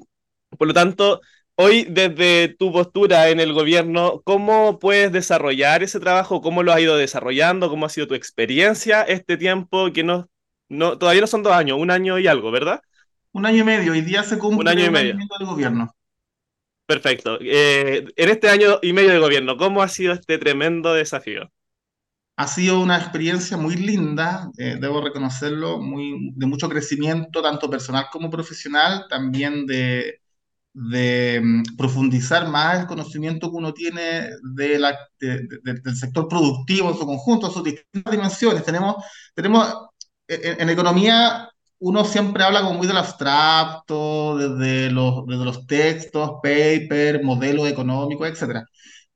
por 0.57 0.68
lo 0.68 0.75
tanto, 0.75 1.21
hoy 1.57 1.87
desde 1.88 2.49
tu 2.49 2.73
postura 2.73 3.29
en 3.29 3.41
el 3.41 3.53
gobierno, 3.53 4.23
¿cómo 4.25 4.79
puedes 4.79 5.12
desarrollar 5.12 5.83
ese 5.83 6.01
trabajo? 6.01 6.41
¿Cómo 6.41 6.62
lo 6.62 6.73
has 6.73 6.81
ido 6.81 6.97
desarrollando? 6.97 7.69
¿Cómo 7.69 7.87
ha 7.87 7.91
sido 7.91 8.07
tu 8.07 8.15
experiencia 8.15 9.03
este 9.03 9.37
tiempo 9.37 9.93
que 9.93 10.05
no, 10.05 10.29
no 10.69 10.99
todavía 10.99 11.21
no 11.21 11.27
son 11.27 11.43
dos 11.43 11.53
años, 11.53 11.79
un 11.79 11.91
año 11.91 12.19
y 12.19 12.27
algo, 12.27 12.51
¿verdad? 12.51 12.81
Un 13.33 13.47
año 13.47 13.59
y 13.59 13.65
medio, 13.65 13.93
hoy 13.93 14.03
día 14.03 14.23
se 14.25 14.38
cumple 14.38 14.61
un 14.61 14.69
año 14.69 14.87
y 14.87 14.91
medio 14.91 15.15
del 15.38 15.47
gobierno. 15.47 15.95
Perfecto. 16.87 17.38
Eh, 17.41 18.05
en 18.17 18.29
este 18.29 18.49
año 18.51 18.79
y 18.83 18.93
medio 18.93 19.11
de 19.11 19.19
gobierno, 19.19 19.57
¿cómo 19.57 19.83
ha 19.83 19.88
sido 19.88 20.12
este 20.12 20.37
tremendo 20.37 20.93
desafío? 20.93 21.51
Ha 22.37 22.47
sido 22.47 22.81
una 22.81 22.99
experiencia 22.99 23.57
muy 23.57 23.77
linda, 23.77 24.51
eh, 24.59 24.77
debo 24.81 25.01
reconocerlo, 25.01 25.79
muy, 25.79 26.33
de 26.35 26.47
mucho 26.47 26.69
crecimiento, 26.69 27.41
tanto 27.43 27.71
personal 27.71 28.07
como 28.11 28.31
profesional, 28.31 29.07
también 29.09 29.67
de, 29.67 30.21
de 30.74 31.40
um, 31.42 31.62
profundizar 31.76 32.48
más 32.48 32.80
el 32.80 32.87
conocimiento 32.87 33.50
que 33.50 33.56
uno 33.56 33.74
tiene 33.74 34.30
de 34.54 34.80
del 35.20 35.96
sector 35.96 36.28
productivo 36.28 36.90
en 36.90 36.96
su 36.96 37.06
conjunto, 37.06 37.46
en 37.48 37.52
sus 37.52 37.64
distintas 37.64 38.12
dimensiones. 38.12 38.64
Tenemos, 38.64 38.96
tenemos 39.35 39.90
en, 40.28 40.61
en 40.61 40.70
economía 40.70 41.48
uno 41.85 42.04
siempre 42.04 42.44
habla 42.44 42.62
como 42.62 42.74
muy 42.78 42.87
del 42.87 42.96
abstracto, 42.96 44.37
desde 44.38 44.90
los, 44.90 45.26
desde 45.26 45.44
los 45.44 45.66
textos, 45.66 46.30
paper, 46.42 47.24
modelos 47.24 47.68
económicos, 47.68 48.28
etc. 48.28 48.64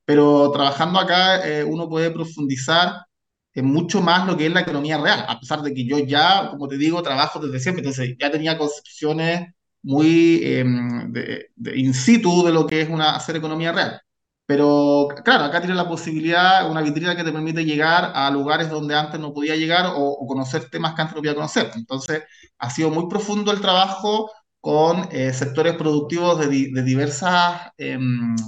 Pero 0.05 0.51
trabajando 0.51 0.99
acá, 0.99 1.47
eh, 1.47 1.63
uno 1.63 1.87
puede 1.89 2.11
profundizar 2.11 3.05
en 3.53 3.65
mucho 3.67 4.01
más 4.01 4.27
lo 4.27 4.37
que 4.37 4.47
es 4.47 4.53
la 4.53 4.61
economía 4.61 4.97
real, 4.97 5.25
a 5.27 5.39
pesar 5.39 5.61
de 5.61 5.73
que 5.73 5.85
yo 5.85 5.99
ya, 5.99 6.49
como 6.51 6.67
te 6.67 6.77
digo, 6.77 7.01
trabajo 7.01 7.39
desde 7.39 7.59
siempre, 7.59 7.81
entonces 7.81 8.15
ya 8.19 8.31
tenía 8.31 8.57
concepciones 8.57 9.47
muy 9.87 10.41
eh, 10.43 10.63
de, 11.09 11.47
de 11.55 11.77
in 11.79 11.93
situ 11.93 12.43
de 12.45 12.51
lo 12.51 12.67
que 12.67 12.81
es 12.81 12.89
una, 12.89 13.15
hacer 13.15 13.35
economía 13.37 13.71
real. 13.71 14.01
Pero 14.45 15.09
claro, 15.25 15.43
acá 15.45 15.59
tienes 15.59 15.77
la 15.77 15.87
posibilidad, 15.89 16.69
una 16.69 16.81
vitrina 16.81 17.15
que 17.15 17.23
te 17.23 17.33
permite 17.33 17.65
llegar 17.65 18.11
a 18.15 18.29
lugares 18.31 18.69
donde 18.69 18.95
antes 18.95 19.19
no 19.19 19.33
podía 19.33 19.55
llegar 19.57 19.87
o, 19.87 19.99
o 20.21 20.27
conocer 20.27 20.69
temas 20.69 20.93
que 20.93 21.01
antes 21.01 21.15
no 21.15 21.21
podía 21.21 21.35
conocer. 21.35 21.71
Entonces, 21.75 22.23
ha 22.57 22.69
sido 22.69 22.89
muy 22.89 23.07
profundo 23.09 23.51
el 23.51 23.61
trabajo 23.61 24.31
con 24.61 25.07
eh, 25.11 25.33
sectores 25.33 25.75
productivos 25.75 26.39
de, 26.39 26.69
de 26.73 26.83
diversas, 26.83 27.71
eh, 27.77 27.97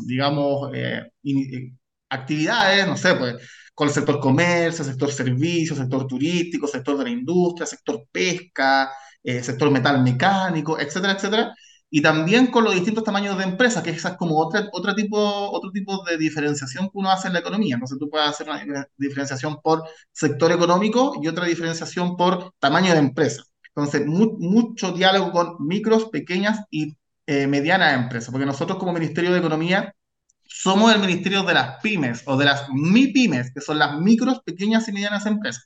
digamos, 0.06 0.72
eh, 0.74 1.04
in, 1.24 1.78
actividades, 2.10 2.88
no 2.88 2.98
sé, 2.98 3.16
pues 3.16 3.36
con 3.74 3.88
el 3.88 3.94
sector 3.94 4.20
comercio, 4.20 4.84
sector 4.84 5.12
servicios, 5.12 5.78
sector 5.78 6.06
turístico, 6.08 6.68
sector 6.68 6.98
de 6.98 7.06
la 7.06 7.10
industria, 7.12 7.66
sector 7.66 8.06
pesca, 8.12 8.92
eh, 9.24 9.44
sector 9.44 9.72
metal 9.72 10.02
mecánico, 10.04 10.80
etcétera, 10.80 11.14
etcétera 11.14 11.54
y 11.92 12.02
también 12.02 12.48
con 12.48 12.64
los 12.64 12.76
distintos 12.76 13.04
tamaños 13.04 13.38
de 13.38 13.44
empresas, 13.46 13.84
que 13.84 13.90
esa 13.90 14.10
es 14.10 14.18
como 14.18 14.38
otra, 14.38 14.70
otro, 14.74 14.94
tipo, 14.94 15.18
otro 15.18 15.72
tipo 15.72 16.04
de 16.06 16.18
diferenciación 16.18 16.86
que 16.86 16.92
uno 16.94 17.10
hace 17.12 17.28
en 17.28 17.34
la 17.34 17.40
economía. 17.40 17.76
Entonces 17.76 17.98
tú 17.98 18.10
puedes 18.10 18.30
hacer 18.30 18.48
una 18.48 18.88
diferenciación 18.98 19.60
por 19.62 19.84
sector 20.12 20.52
económico 20.52 21.20
y 21.22 21.28
otra 21.28 21.46
diferenciación 21.46 22.16
por 22.16 22.54
tamaño 22.60 22.94
de 22.94 23.00
empresa. 23.00 23.44
Entonces, 23.76 24.06
mu 24.06 24.38
mucho 24.40 24.92
diálogo 24.92 25.32
con 25.32 25.56
micros, 25.66 26.06
pequeñas 26.10 26.60
y 26.70 26.96
eh, 27.26 27.48
medianas 27.48 27.96
empresas, 27.96 28.32
porque 28.32 28.46
nosotros 28.46 28.78
como 28.78 28.94
Ministerio 28.94 29.32
de 29.32 29.40
Economía 29.40 29.96
somos 30.46 30.94
el 30.94 31.00
ministerio 31.00 31.44
de 31.44 31.54
las 31.54 31.82
pymes 31.82 32.24
o 32.26 32.36
de 32.38 32.46
las 32.46 32.68
MIPYMES, 32.70 33.54
que 33.54 33.62
son 33.62 33.80
las 33.80 34.00
micros, 34.00 34.42
pequeñas 34.44 34.88
y 34.88 34.92
medianas 34.94 35.26
empresas. 35.26 35.64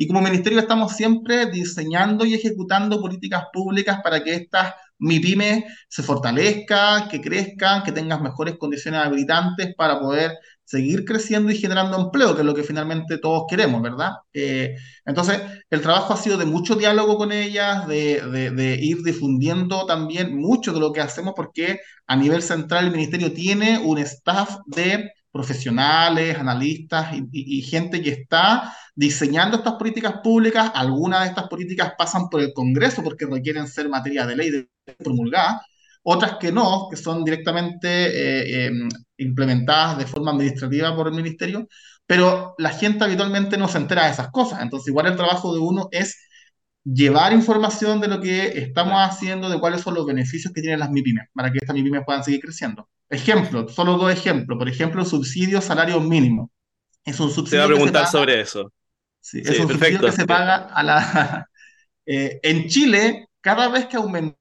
Y 0.00 0.06
como 0.06 0.22
ministerio 0.22 0.58
estamos 0.58 0.96
siempre 0.96 1.50
diseñando 1.50 2.24
y 2.24 2.32
ejecutando 2.32 3.02
políticas 3.02 3.44
públicas 3.52 4.00
para 4.02 4.24
que 4.24 4.34
estas 4.34 4.72
MIPYME 4.98 5.66
se 5.90 6.02
fortalezcan, 6.02 7.06
que 7.10 7.20
crezcan, 7.20 7.82
que 7.82 7.92
tengan 7.92 8.22
mejores 8.22 8.56
condiciones 8.56 9.02
habilitantes 9.02 9.74
para 9.76 10.00
poder 10.00 10.38
seguir 10.64 11.04
creciendo 11.04 11.52
y 11.52 11.58
generando 11.58 12.00
empleo, 12.00 12.34
que 12.34 12.40
es 12.40 12.46
lo 12.46 12.54
que 12.54 12.62
finalmente 12.62 13.18
todos 13.18 13.44
queremos, 13.46 13.82
¿verdad? 13.82 14.12
Eh, 14.32 14.74
entonces, 15.04 15.38
el 15.68 15.82
trabajo 15.82 16.14
ha 16.14 16.16
sido 16.16 16.38
de 16.38 16.46
mucho 16.46 16.76
diálogo 16.76 17.18
con 17.18 17.30
ellas, 17.30 17.86
de, 17.86 18.22
de, 18.52 18.76
ir 18.80 19.02
difundiendo 19.02 19.84
también 19.84 20.34
mucho 20.34 20.72
de 20.72 20.80
lo 20.80 20.94
que 20.94 21.02
hacemos, 21.02 21.34
porque 21.36 21.78
a 22.06 22.16
nivel 22.16 22.40
central 22.40 22.86
el 22.86 22.92
ministerio 22.92 23.34
tiene 23.34 23.78
un 23.80 23.98
staff 23.98 24.60
de 24.64 25.12
profesionales, 25.32 26.38
analistas 26.38 27.14
y, 27.14 27.28
y, 27.32 27.62
gente 27.62 28.02
que 28.02 28.10
está 28.10 28.74
diseñando 29.00 29.56
estas 29.56 29.74
políticas 29.74 30.20
públicas. 30.22 30.70
Algunas 30.74 31.22
de 31.22 31.28
estas 31.28 31.48
políticas 31.48 31.94
pasan 31.96 32.28
por 32.28 32.42
el 32.42 32.52
Congreso 32.52 33.02
porque 33.02 33.24
requieren 33.24 33.66
ser 33.66 33.88
materia 33.88 34.26
de 34.26 34.36
ley 34.36 34.68
promulgada, 34.98 35.62
otras 36.02 36.36
que 36.36 36.52
no, 36.52 36.86
que 36.90 36.96
son 36.96 37.24
directamente 37.24 37.88
eh, 37.88 38.66
eh, 38.66 38.70
implementadas 39.16 39.96
de 39.96 40.06
forma 40.06 40.32
administrativa 40.32 40.94
por 40.94 41.08
el 41.08 41.14
ministerio, 41.14 41.66
pero 42.06 42.54
la 42.58 42.70
gente 42.70 43.02
habitualmente 43.02 43.56
no 43.56 43.68
se 43.68 43.78
entera 43.78 44.04
de 44.04 44.12
esas 44.12 44.30
cosas. 44.30 44.60
Entonces, 44.60 44.88
igual 44.88 45.06
el 45.06 45.16
trabajo 45.16 45.54
de 45.54 45.60
uno 45.60 45.88
es 45.92 46.18
llevar 46.84 47.32
información 47.32 48.02
de 48.02 48.08
lo 48.08 48.20
que 48.20 48.48
estamos 48.58 48.94
haciendo, 48.96 49.48
de 49.48 49.60
cuáles 49.60 49.80
son 49.80 49.94
los 49.94 50.04
beneficios 50.04 50.52
que 50.52 50.60
tienen 50.60 50.80
las 50.80 50.90
MIPIMES, 50.90 51.28
para 51.32 51.50
que 51.50 51.58
estas 51.58 51.74
MIPIMES 51.74 52.02
puedan 52.04 52.22
seguir 52.22 52.40
creciendo. 52.40 52.86
Ejemplo, 53.08 53.66
solo 53.70 53.96
dos 53.96 54.12
ejemplos. 54.12 54.58
Por 54.58 54.68
ejemplo, 54.68 55.00
el 55.00 55.06
subsidio 55.06 55.62
salario 55.62 56.00
mínimo. 56.00 56.50
Es 57.02 57.18
un 57.18 57.30
subsidio. 57.30 57.62
Te 57.62 57.66
voy 57.66 57.72
a 57.72 57.76
preguntar 57.76 58.06
sobre 58.06 58.40
eso. 58.42 58.70
Sí, 59.20 59.44
sí, 59.44 59.54
es 59.54 59.58
un 59.58 59.66
perfecto. 59.66 59.72
subsidio 59.72 60.02
que 60.02 60.12
se 60.12 60.26
paga 60.26 60.56
a 60.72 60.82
la. 60.82 61.48
eh, 62.06 62.40
en 62.42 62.68
Chile, 62.68 63.28
cada 63.40 63.68
vez 63.68 63.86
que 63.86 63.96
aumenta 63.96 64.36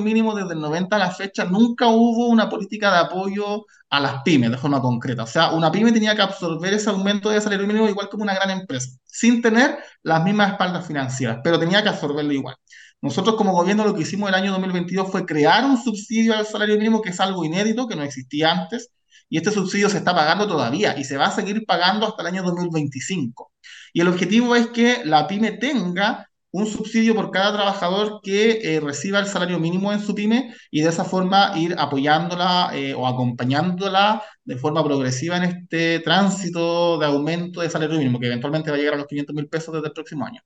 mínimo 0.00 0.34
desde 0.34 0.54
el 0.54 0.60
90 0.60 0.96
a 0.96 0.98
la 0.98 1.10
fecha, 1.12 1.44
nunca 1.44 1.88
hubo 1.88 2.28
una 2.28 2.48
política 2.48 2.90
de 2.92 2.98
apoyo 2.98 3.66
a 3.90 4.00
las 4.00 4.22
pymes 4.24 4.50
de 4.50 4.58
forma 4.58 4.80
concreta. 4.82 5.22
O 5.24 5.26
sea, 5.26 5.52
una 5.52 5.70
pyme 5.72 5.92
tenía 5.92 6.16
que 6.16 6.22
absorber 6.22 6.74
ese 6.74 6.90
aumento 6.90 7.30
de 7.30 7.40
salario 7.40 7.66
mínimo 7.66 7.88
igual 7.88 8.08
como 8.08 8.24
una 8.24 8.34
gran 8.34 8.50
empresa, 8.50 8.90
sin 9.04 9.42
tener 9.42 9.78
las 10.02 10.24
mismas 10.24 10.52
espaldas 10.52 10.86
financieras, 10.86 11.38
pero 11.44 11.58
tenía 11.58 11.82
que 11.82 11.90
absorberlo 11.90 12.32
igual. 12.32 12.56
Nosotros 13.00 13.36
como 13.36 13.52
gobierno 13.52 13.84
lo 13.84 13.94
que 13.94 14.02
hicimos 14.02 14.28
el 14.28 14.34
año 14.34 14.50
2022 14.52 15.10
fue 15.10 15.24
crear 15.26 15.64
un 15.64 15.76
subsidio 15.82 16.34
al 16.34 16.46
salario 16.46 16.76
mínimo, 16.76 17.00
que 17.02 17.10
es 17.10 17.20
algo 17.20 17.44
inédito, 17.44 17.86
que 17.88 17.96
no 17.96 18.02
existía 18.02 18.50
antes, 18.52 18.90
y 19.28 19.36
este 19.36 19.50
subsidio 19.50 19.88
se 19.88 19.98
está 19.98 20.14
pagando 20.14 20.46
todavía 20.46 20.98
y 20.98 21.04
se 21.04 21.16
va 21.16 21.26
a 21.26 21.30
seguir 21.30 21.64
pagando 21.66 22.06
hasta 22.06 22.22
el 22.22 22.28
año 22.28 22.42
2025. 22.42 23.52
Y 23.92 24.00
el 24.00 24.08
objetivo 24.08 24.54
es 24.56 24.68
que 24.68 25.02
la 25.04 25.26
pyme 25.26 25.52
tenga 25.52 26.28
un 26.50 26.66
subsidio 26.66 27.14
por 27.14 27.30
cada 27.30 27.52
trabajador 27.52 28.20
que 28.22 28.60
eh, 28.62 28.80
reciba 28.80 29.18
el 29.18 29.26
salario 29.26 29.58
mínimo 29.58 29.92
en 29.92 30.00
su 30.00 30.14
pyme 30.14 30.54
y 30.70 30.80
de 30.80 30.88
esa 30.88 31.04
forma 31.04 31.52
ir 31.56 31.74
apoyándola 31.78 32.70
eh, 32.72 32.94
o 32.94 33.06
acompañándola 33.06 34.22
de 34.44 34.56
forma 34.56 34.82
progresiva 34.82 35.36
en 35.36 35.44
este 35.44 36.00
tránsito 36.00 36.98
de 36.98 37.06
aumento 37.06 37.60
de 37.60 37.68
salario 37.68 37.98
mínimo, 37.98 38.18
que 38.18 38.26
eventualmente 38.26 38.70
va 38.70 38.76
a 38.76 38.78
llegar 38.78 38.94
a 38.94 38.98
los 38.98 39.06
500 39.06 39.34
mil 39.34 39.48
pesos 39.48 39.74
desde 39.74 39.88
el 39.88 39.92
próximo 39.92 40.24
año. 40.24 40.40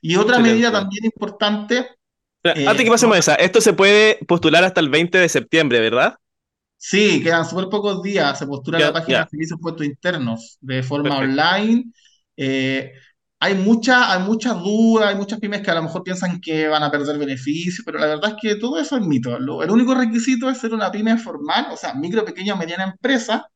Y 0.00 0.16
otra 0.16 0.38
medida 0.38 0.70
también 0.70 1.04
importante... 1.04 1.88
Eh, 2.42 2.66
antes 2.66 2.84
que 2.84 2.90
pasemos 2.90 3.16
a 3.16 3.18
esa, 3.18 3.34
esto 3.34 3.60
se 3.60 3.72
puede 3.72 4.18
postular 4.26 4.64
hasta 4.64 4.80
el 4.80 4.88
20 4.88 5.18
de 5.18 5.28
septiembre, 5.28 5.80
¿verdad? 5.80 6.16
Sí, 6.82 7.22
quedan 7.22 7.44
súper 7.44 7.68
pocos 7.68 8.02
días. 8.02 8.38
Se 8.38 8.46
postula 8.46 8.78
en 8.78 8.84
la 8.86 8.92
página 8.94 9.18
de 9.20 9.28
servicios 9.30 9.60
puestos 9.60 9.84
internos 9.86 10.56
de 10.62 10.82
forma 10.82 11.18
online. 11.18 11.84
Eh, 12.36 12.92
hay, 13.38 13.54
mucha, 13.54 14.10
hay 14.10 14.22
muchas 14.22 14.58
dudas, 14.62 15.10
hay 15.10 15.16
muchas 15.16 15.38
pymes 15.40 15.60
que 15.60 15.70
a 15.70 15.74
lo 15.74 15.82
mejor 15.82 16.02
piensan 16.02 16.40
que 16.40 16.68
van 16.68 16.82
a 16.82 16.90
perder 16.90 17.18
beneficios, 17.18 17.82
pero 17.84 17.98
la 17.98 18.06
verdad 18.06 18.30
es 18.30 18.36
que 18.40 18.56
todo 18.56 18.78
eso 18.78 18.96
es 18.96 19.06
mito. 19.06 19.36
el 19.36 19.70
único 19.70 19.94
requisito 19.94 20.48
es 20.48 20.56
ser 20.58 20.72
una 20.72 20.90
pyme 20.90 21.18
formal, 21.18 21.66
o 21.70 21.76
sea, 21.76 21.92
micro, 21.94 22.24
pequeña 22.24 22.54
o 22.54 22.56
mediana 22.56 22.84
empresa, 22.84 23.46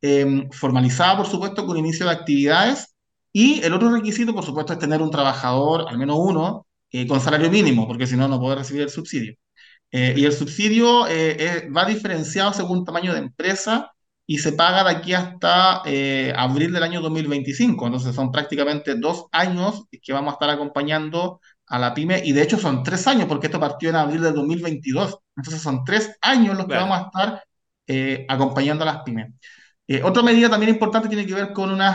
em, 0.00 0.50
formalizada, 0.50 1.18
por 1.18 1.26
supuesto, 1.26 1.66
con 1.66 1.76
inicio 1.76 2.06
de 2.06 2.12
actividades. 2.12 2.94
Y 3.32 3.60
el 3.62 3.74
otro 3.74 3.90
requisito, 3.92 4.34
por 4.34 4.44
supuesto, 4.44 4.72
es 4.72 4.78
tener 4.80 5.02
un 5.02 5.10
trabajador, 5.10 5.86
al 5.88 5.98
menos 5.98 6.16
uno, 6.20 6.66
eh, 6.90 7.06
con 7.06 7.20
salario 7.20 7.50
mínimo, 7.50 7.86
porque 7.86 8.06
si 8.06 8.16
no, 8.16 8.28
no 8.28 8.40
puede 8.40 8.56
recibir 8.56 8.82
el 8.82 8.90
subsidio. 8.90 9.34
Eh, 9.92 10.14
y 10.16 10.24
el 10.24 10.32
subsidio 10.32 11.06
eh, 11.08 11.68
va 11.74 11.84
diferenciado 11.84 12.52
según 12.52 12.84
tamaño 12.84 13.12
de 13.12 13.20
empresa 13.20 13.92
y 14.26 14.38
se 14.38 14.52
paga 14.52 14.82
de 14.84 14.90
aquí 14.90 15.14
hasta 15.14 15.82
eh, 15.86 16.32
abril 16.36 16.72
del 16.72 16.82
año 16.82 17.00
2025. 17.00 17.86
Entonces 17.86 18.14
son 18.14 18.32
prácticamente 18.32 18.96
dos 18.96 19.26
años 19.32 19.84
que 20.02 20.12
vamos 20.12 20.32
a 20.32 20.34
estar 20.34 20.50
acompañando 20.50 21.40
a 21.66 21.78
la 21.78 21.94
pyme 21.94 22.20
y 22.24 22.32
de 22.32 22.42
hecho 22.42 22.58
son 22.58 22.82
tres 22.82 23.06
años 23.06 23.26
porque 23.26 23.46
esto 23.46 23.60
partió 23.60 23.88
en 23.90 23.96
abril 23.96 24.22
del 24.22 24.34
2022. 24.34 25.18
Entonces 25.36 25.62
son 25.62 25.84
tres 25.84 26.16
años 26.20 26.56
los 26.56 26.66
que 26.66 26.74
vamos 26.74 26.98
a 26.98 27.02
estar 27.06 27.42
acompañando 28.28 28.82
a 28.84 28.86
las 28.86 29.02
pymes. 29.02 29.32
otra 30.02 30.22
medida 30.22 30.50
también 30.50 30.70
importante 30.74 31.08
tiene 31.08 31.26
que 31.26 31.34
ver 31.34 31.52
con 31.52 31.70
unos 31.70 31.94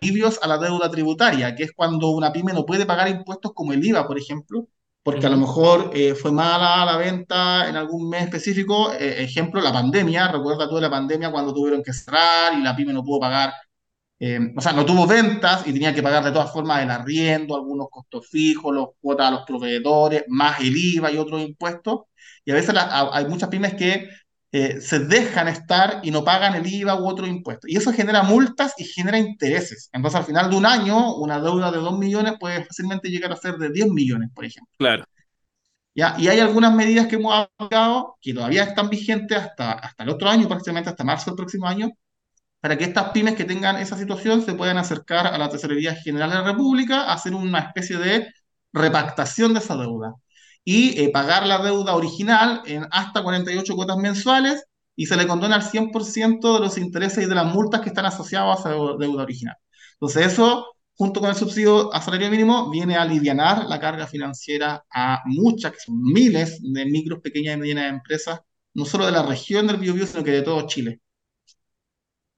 alivios 0.00 0.38
a 0.42 0.46
la 0.48 0.58
deuda 0.58 0.90
tributaria, 0.90 1.54
que 1.54 1.64
es 1.64 1.72
cuando 1.72 2.10
una 2.10 2.32
pyme 2.32 2.52
no 2.52 2.64
puede 2.64 2.86
pagar 2.86 3.08
impuestos 3.08 3.52
como 3.54 3.72
el 3.72 3.84
IVA, 3.84 4.06
por 4.06 4.18
ejemplo, 4.18 4.68
porque 5.02 5.26
a 5.26 5.30
lo 5.30 5.36
mejor 5.36 5.90
eh, 5.94 6.14
fue 6.14 6.30
mala 6.32 6.84
la 6.84 6.96
venta 6.96 7.68
en 7.68 7.76
algún 7.76 8.08
mes 8.08 8.24
específico. 8.24 8.92
Eh, 8.92 9.24
ejemplo, 9.24 9.60
la 9.60 9.72
pandemia. 9.72 10.28
Recuerda 10.28 10.68
tú 10.68 10.76
de 10.76 10.82
la 10.82 10.90
pandemia 10.90 11.30
cuando 11.32 11.52
tuvieron 11.52 11.82
que 11.82 11.92
cerrar 11.92 12.54
y 12.54 12.62
la 12.62 12.76
pyme 12.76 12.92
no 12.92 13.02
pudo 13.04 13.20
pagar, 13.20 13.52
eh, 14.20 14.38
o 14.56 14.60
sea, 14.60 14.72
no 14.72 14.86
tuvo 14.86 15.06
ventas 15.06 15.66
y 15.66 15.72
tenía 15.72 15.94
que 15.94 16.02
pagar 16.02 16.24
de 16.24 16.30
todas 16.32 16.52
formas 16.52 16.82
el 16.82 16.90
arriendo, 16.90 17.56
algunos 17.56 17.88
costos 17.90 18.28
fijos, 18.28 18.74
los 18.74 18.90
cuotas 19.00 19.28
a 19.28 19.30
los 19.32 19.42
proveedores, 19.44 20.24
más 20.28 20.60
el 20.60 20.76
IVA 20.76 21.10
y 21.12 21.18
otros 21.18 21.42
impuestos. 21.42 22.02
Y 22.44 22.52
a 22.52 22.54
veces 22.54 22.74
hay 22.76 23.26
muchas 23.26 23.48
pymes 23.48 23.74
que 23.74 24.08
se 24.52 24.98
dejan 24.98 25.48
estar 25.48 26.00
y 26.02 26.10
no 26.10 26.24
pagan 26.24 26.54
el 26.54 26.66
IVA 26.66 26.94
u 27.00 27.08
otro 27.08 27.26
impuesto. 27.26 27.66
Y 27.66 27.76
eso 27.76 27.90
genera 27.90 28.22
multas 28.22 28.74
y 28.76 28.84
genera 28.84 29.18
intereses. 29.18 29.88
Entonces, 29.92 30.20
al 30.20 30.26
final 30.26 30.50
de 30.50 30.56
un 30.56 30.66
año, 30.66 31.14
una 31.16 31.40
deuda 31.40 31.70
de 31.70 31.78
2 31.78 31.98
millones 31.98 32.34
puede 32.38 32.62
fácilmente 32.64 33.08
llegar 33.08 33.32
a 33.32 33.36
ser 33.36 33.56
de 33.56 33.70
10 33.70 33.88
millones, 33.88 34.28
por 34.34 34.44
ejemplo. 34.44 34.70
Claro. 34.76 35.04
¿Ya? 35.94 36.16
Y 36.18 36.28
hay 36.28 36.40
algunas 36.40 36.74
medidas 36.74 37.06
que 37.06 37.16
hemos 37.16 37.34
aplicado 37.34 38.18
que 38.20 38.34
todavía 38.34 38.64
están 38.64 38.90
vigentes 38.90 39.38
hasta, 39.38 39.72
hasta 39.72 40.02
el 40.02 40.10
otro 40.10 40.28
año, 40.28 40.48
prácticamente 40.48 40.90
hasta 40.90 41.04
marzo 41.04 41.30
del 41.30 41.36
próximo 41.36 41.66
año, 41.66 41.90
para 42.60 42.76
que 42.76 42.84
estas 42.84 43.10
pymes 43.10 43.34
que 43.34 43.44
tengan 43.44 43.76
esa 43.76 43.96
situación 43.96 44.42
se 44.42 44.54
puedan 44.54 44.76
acercar 44.78 45.26
a 45.26 45.38
la 45.38 45.48
Tesorería 45.48 45.94
General 45.94 46.30
de 46.30 46.36
la 46.36 46.44
República 46.44 47.04
a 47.04 47.14
hacer 47.14 47.34
una 47.34 47.60
especie 47.60 47.96
de 47.96 48.28
repactación 48.72 49.54
de 49.54 49.60
esa 49.60 49.76
deuda 49.76 50.14
y 50.64 51.00
eh, 51.00 51.10
pagar 51.10 51.46
la 51.46 51.62
deuda 51.62 51.94
original 51.94 52.62
en 52.66 52.86
hasta 52.90 53.22
48 53.22 53.74
cuotas 53.74 53.96
mensuales 53.96 54.64
y 54.94 55.06
se 55.06 55.16
le 55.16 55.26
condona 55.26 55.56
el 55.56 55.62
100% 55.62 56.54
de 56.54 56.60
los 56.60 56.78
intereses 56.78 57.24
y 57.24 57.28
de 57.28 57.34
las 57.34 57.52
multas 57.52 57.80
que 57.80 57.88
están 57.88 58.06
asociados 58.06 58.56
a 58.56 58.60
esa 58.60 58.70
deuda 58.98 59.22
original. 59.22 59.56
Entonces 59.94 60.32
eso, 60.32 60.66
junto 60.94 61.20
con 61.20 61.30
el 61.30 61.36
subsidio 61.36 61.92
a 61.92 62.02
salario 62.02 62.30
mínimo, 62.30 62.70
viene 62.70 62.96
a 62.96 63.02
aliviar 63.02 63.64
la 63.66 63.80
carga 63.80 64.06
financiera 64.06 64.84
a 64.92 65.22
muchas, 65.24 65.72
que 65.72 65.80
son 65.80 66.02
miles 66.02 66.60
de 66.62 66.84
micros, 66.86 67.20
pequeñas 67.20 67.56
y 67.56 67.60
medianas 67.60 67.90
empresas, 67.90 68.40
no 68.74 68.84
solo 68.84 69.06
de 69.06 69.12
la 69.12 69.22
región 69.22 69.66
del 69.66 69.78
Biobío, 69.78 70.06
sino 70.06 70.22
que 70.22 70.30
de 70.30 70.42
todo 70.42 70.66
Chile. 70.66 71.00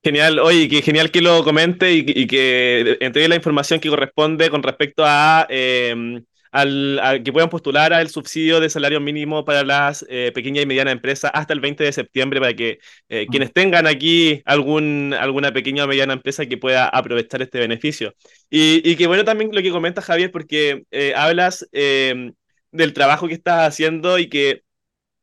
Genial, 0.02 0.38
oye, 0.38 0.68
que 0.68 0.82
genial 0.82 1.10
que 1.10 1.22
lo 1.22 1.42
comente 1.42 1.92
y, 1.92 2.26
que 2.26 2.98
entregue 3.00 3.28
la 3.28 3.36
información 3.36 3.80
que 3.80 3.88
corresponde 3.88 4.50
con 4.50 4.62
respecto 4.62 5.02
a 5.06 5.46
eh, 5.48 6.22
al, 6.54 7.22
que 7.24 7.32
puedan 7.32 7.50
postular 7.50 7.92
al 7.92 8.08
subsidio 8.08 8.60
de 8.60 8.70
salario 8.70 9.00
mínimo 9.00 9.44
para 9.44 9.64
las 9.64 10.06
eh, 10.08 10.30
pequeñas 10.32 10.62
y 10.62 10.66
medianas 10.66 10.92
empresas 10.92 11.32
hasta 11.34 11.52
el 11.52 11.60
20 11.60 11.82
de 11.82 11.92
septiembre 11.92 12.40
para 12.40 12.54
que 12.54 12.78
eh, 13.08 13.26
quienes 13.28 13.52
tengan 13.52 13.88
aquí 13.88 14.40
algún, 14.44 15.14
alguna 15.18 15.52
pequeña 15.52 15.84
o 15.84 15.88
mediana 15.88 16.12
empresa 16.12 16.46
que 16.46 16.56
pueda 16.56 16.88
aprovechar 16.88 17.42
este 17.42 17.58
beneficio. 17.58 18.14
Y, 18.50 18.88
y 18.88 18.94
que 18.96 19.08
bueno 19.08 19.24
también 19.24 19.50
lo 19.52 19.62
que 19.62 19.70
comenta 19.72 20.00
Javier, 20.00 20.30
porque 20.30 20.84
eh, 20.92 21.12
hablas 21.16 21.68
em, 21.72 22.32
del 22.70 22.92
trabajo 22.92 23.26
que 23.26 23.34
estás 23.34 23.66
haciendo 23.68 24.18
y 24.20 24.28
que 24.28 24.62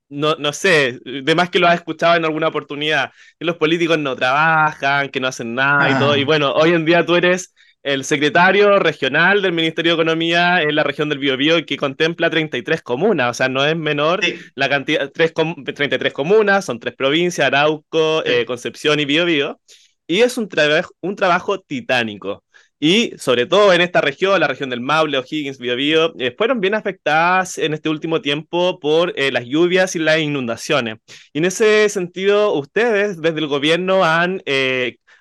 no, 0.10 0.36
no 0.36 0.52
sé, 0.54 1.00
de 1.06 1.36
más 1.36 1.50
que 1.50 1.60
lo 1.60 1.68
has 1.68 1.76
escuchado 1.76 2.16
en 2.16 2.26
alguna 2.26 2.50
oportunidad, 2.50 3.12
que 3.40 3.46
los 3.46 3.56
políticos 3.58 3.98
no 4.00 4.16
trabajan, 4.18 5.10
que 5.10 5.22
no 5.22 5.30
hacen 5.30 5.56
nada 5.56 5.90
y 5.90 5.94
todo. 6.00 6.18
Y 6.18 6.26
bueno, 6.26 6.52
hoy 6.54 6.72
en 6.72 6.84
día 6.86 7.06
tú 7.06 7.16
eres 7.16 7.54
el 7.84 8.04
secretario 8.04 8.78
regional 8.80 9.42
del 9.42 9.54
Ministerio 9.54 9.96
de 9.96 10.02
Economía 10.02 10.62
en 10.62 10.76
la 10.76 10.84
región 10.84 11.10
del 11.10 11.20
Biobío 11.20 11.66
que 11.66 11.78
contempla 11.78 12.30
33 12.30 12.82
comunas, 12.82 13.32
o 13.32 13.34
sea, 13.34 13.50
no 13.50 13.66
es 13.66 13.76
menor 13.76 14.22
la 14.56 14.70
cantidad, 14.70 15.12
33 15.12 16.14
comunas, 16.14 16.66
son 16.66 16.80
tres 16.80 16.96
provincias, 16.96 17.48
Arauco, 17.48 18.24
eh, 18.26 18.46
Concepción 18.46 19.00
y 19.00 19.06
Biobío, 19.06 19.60
y 20.08 20.22
es 20.22 20.38
un, 20.38 20.48
un 21.02 21.16
trabajo 21.16 21.60
titánico. 21.60 22.44
Y 22.84 23.14
sobre 23.20 23.46
todo 23.46 23.74
en 23.74 23.82
esta 23.82 24.02
región, 24.02 24.40
la 24.40 24.48
región 24.48 24.72
del 24.72 24.82
Maule, 24.82 25.18
O'Higgins, 25.20 25.60
Biobío, 25.60 26.16
eh, 26.18 26.34
fueron 26.36 26.60
bien 26.62 26.74
afectadas 26.74 27.60
en 27.60 27.76
este 27.76 27.90
último 27.90 28.22
tiempo 28.22 28.80
por 28.80 29.14
eh, 29.16 29.32
las 29.32 29.46
lluvias 29.46 29.96
y 29.96 30.00
las 30.00 30.20
inundaciones. 30.20 30.98
Y 31.32 31.40
en 31.40 31.46
ese 31.46 31.88
sentido, 31.90 32.54
ustedes 32.54 33.22
desde 33.22 33.40
el 33.40 33.48
gobierno 33.48 34.04
han, 34.04 34.42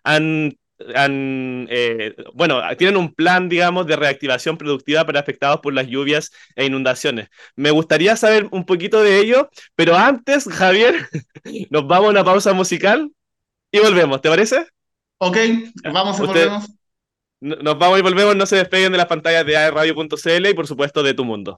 han 0.05 0.57
han, 0.95 1.67
eh, 1.71 2.15
bueno, 2.35 2.61
tienen 2.77 2.97
un 2.97 3.15
plan, 3.15 3.49
digamos, 3.49 3.87
de 3.87 3.97
reactivación 3.97 4.57
productiva 4.57 5.05
para 5.05 5.21
afectados 5.21 5.61
por 5.61 5.75
las 5.75 5.87
lluvias 5.87 6.31
e 6.57 6.65
inundaciones. 6.65 7.29
Me 7.57 7.71
gustaría 7.71 8.17
saber 8.17 8.49
un 8.51 8.65
poquito 8.65 9.03
de 9.03 9.19
ello, 9.19 9.51
pero 9.75 9.97
antes, 9.97 10.45
Javier, 10.49 11.09
nos 11.71 11.87
vamos 11.87 12.09
a 12.09 12.11
una 12.11 12.25
pausa 12.25 12.53
musical 12.53 13.11
y 13.71 13.79
volvemos, 13.79 14.21
¿te 14.21 14.29
parece? 14.29 14.67
Ok, 15.19 15.37
vamos 15.93 16.19
y 16.19 16.23
volvemos. 16.23 16.71
Nos 17.41 17.79
vamos 17.79 17.99
y 17.99 18.03
volvemos, 18.03 18.37
no 18.37 18.45
se 18.45 18.57
despeguen 18.57 18.93
de 18.93 18.99
las 18.99 19.07
pantallas 19.07 19.47
de 19.47 19.57
aerradio.cl 19.57 20.47
y 20.47 20.55
por 20.55 20.67
supuesto 20.67 21.03
de 21.03 21.15
tu 21.15 21.25
mundo. 21.25 21.57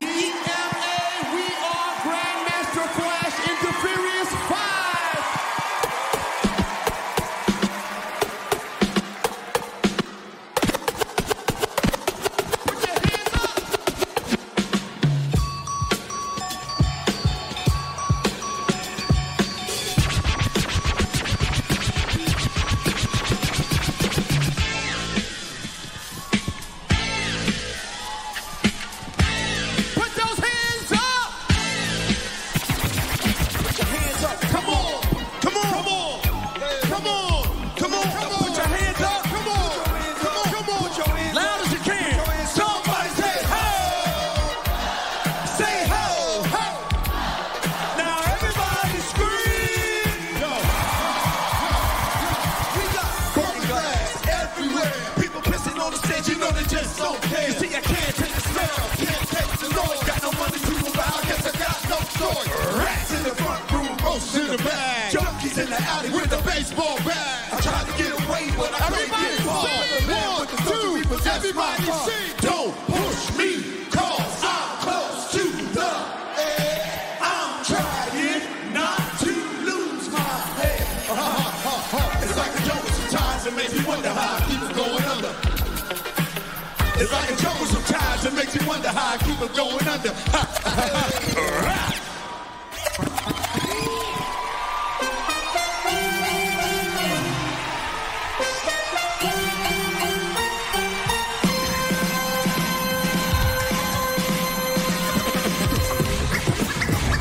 As 87.02 87.12
I 87.12 87.26
uncover 87.26 87.66
some 87.66 87.82
ties, 87.82 88.24
it 88.24 88.32
makes 88.32 88.54
you 88.54 88.64
wonder 88.64 88.86
how 88.86 89.14
I 89.14 89.18
keep 89.18 89.36
them 89.36 89.48
going 89.56 89.88
under. 89.88 90.12
Ha, 90.12 90.46
ha, 90.62 90.70
ha, 90.70 91.10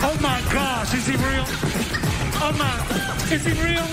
oh 0.04 0.16
is 0.94 1.08
he 1.08 1.16
real? 1.16 1.46
Oh 2.38 2.52
my, 2.56 2.70
is 3.34 3.44
he 3.44 3.54
real? 3.64 3.88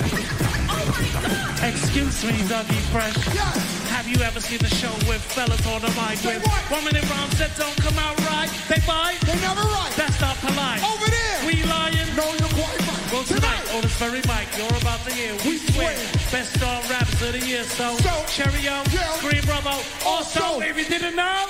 Oh 0.68 0.84
my 0.84 1.07
god! 1.14 1.72
Excuse 1.72 2.24
me, 2.24 2.32
Dougie 2.47 2.82
Fresh. 2.93 3.16
Yes 3.34 3.88
you 4.09 4.21
ever 4.25 4.41
seen 4.41 4.61
a 4.65 4.69
show 4.81 4.93
with 5.09 5.21
fellas 5.21 5.61
on 5.67 5.81
the 5.83 5.93
mic 6.01 6.17
with 6.25 6.41
one 6.73 6.85
minute 6.85 7.05
rhymes 7.11 7.37
that 7.39 7.53
don't 7.61 7.77
come 7.77 7.99
out 7.99 8.17
right? 8.25 8.49
They 8.69 8.81
bite? 8.89 9.21
They 9.29 9.37
never 9.45 9.61
right. 9.61 9.93
That's 9.97 10.19
not 10.21 10.37
polite. 10.41 10.81
Over 10.81 11.09
there. 11.13 11.39
We 11.45 11.63
lying? 11.69 12.09
No, 12.17 12.25
you're 12.41 12.55
quite 12.57 12.79
right. 12.89 13.05
Well, 13.13 13.25
tonight, 13.25 13.65
on 13.75 13.83
this 13.83 13.93
very 14.01 14.23
mic, 14.25 14.49
you're 14.57 14.73
about 14.81 15.05
to 15.05 15.13
hear. 15.13 15.33
We 15.45 15.59
swear. 15.73 15.93
Best 16.33 16.57
star 16.57 16.81
rappers 16.89 17.21
of 17.23 17.33
the 17.37 17.43
year. 17.45 17.65
So, 17.65 17.97
So, 18.01 18.15
Cheerio, 18.33 18.81
yeah. 18.93 19.21
Green 19.21 19.43
Brother. 19.45 19.77
Also, 20.07 20.41
Also. 20.43 20.61
if 20.65 20.77
you 20.79 20.85
didn't 20.89 21.17
know, 21.17 21.45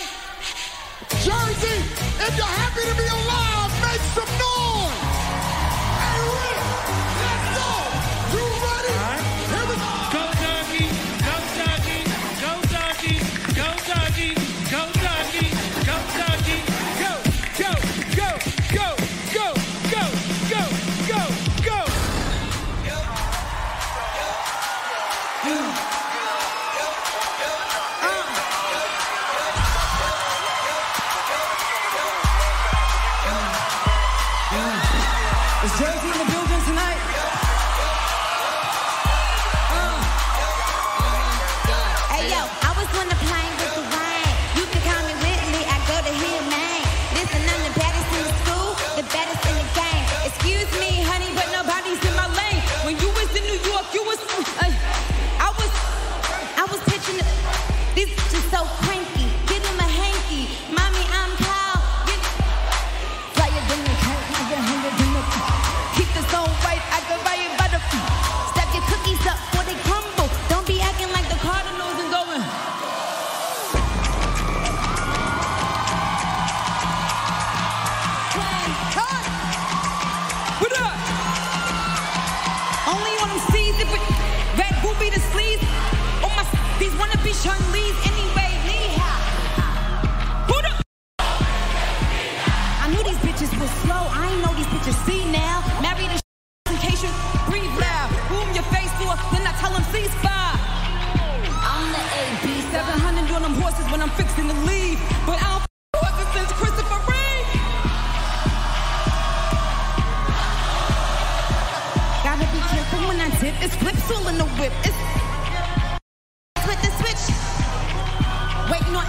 Jersey, 1.23 1.79
if 2.27 2.33
you're 2.37 2.55
happy 2.63 2.83
to 2.91 2.95
be 2.99 3.07
alive, 3.07 3.71
make 3.87 4.03
some 4.19 4.31
noise. 4.39 4.68
It's 35.71 35.83
and 35.83 36.31
the 36.31 36.38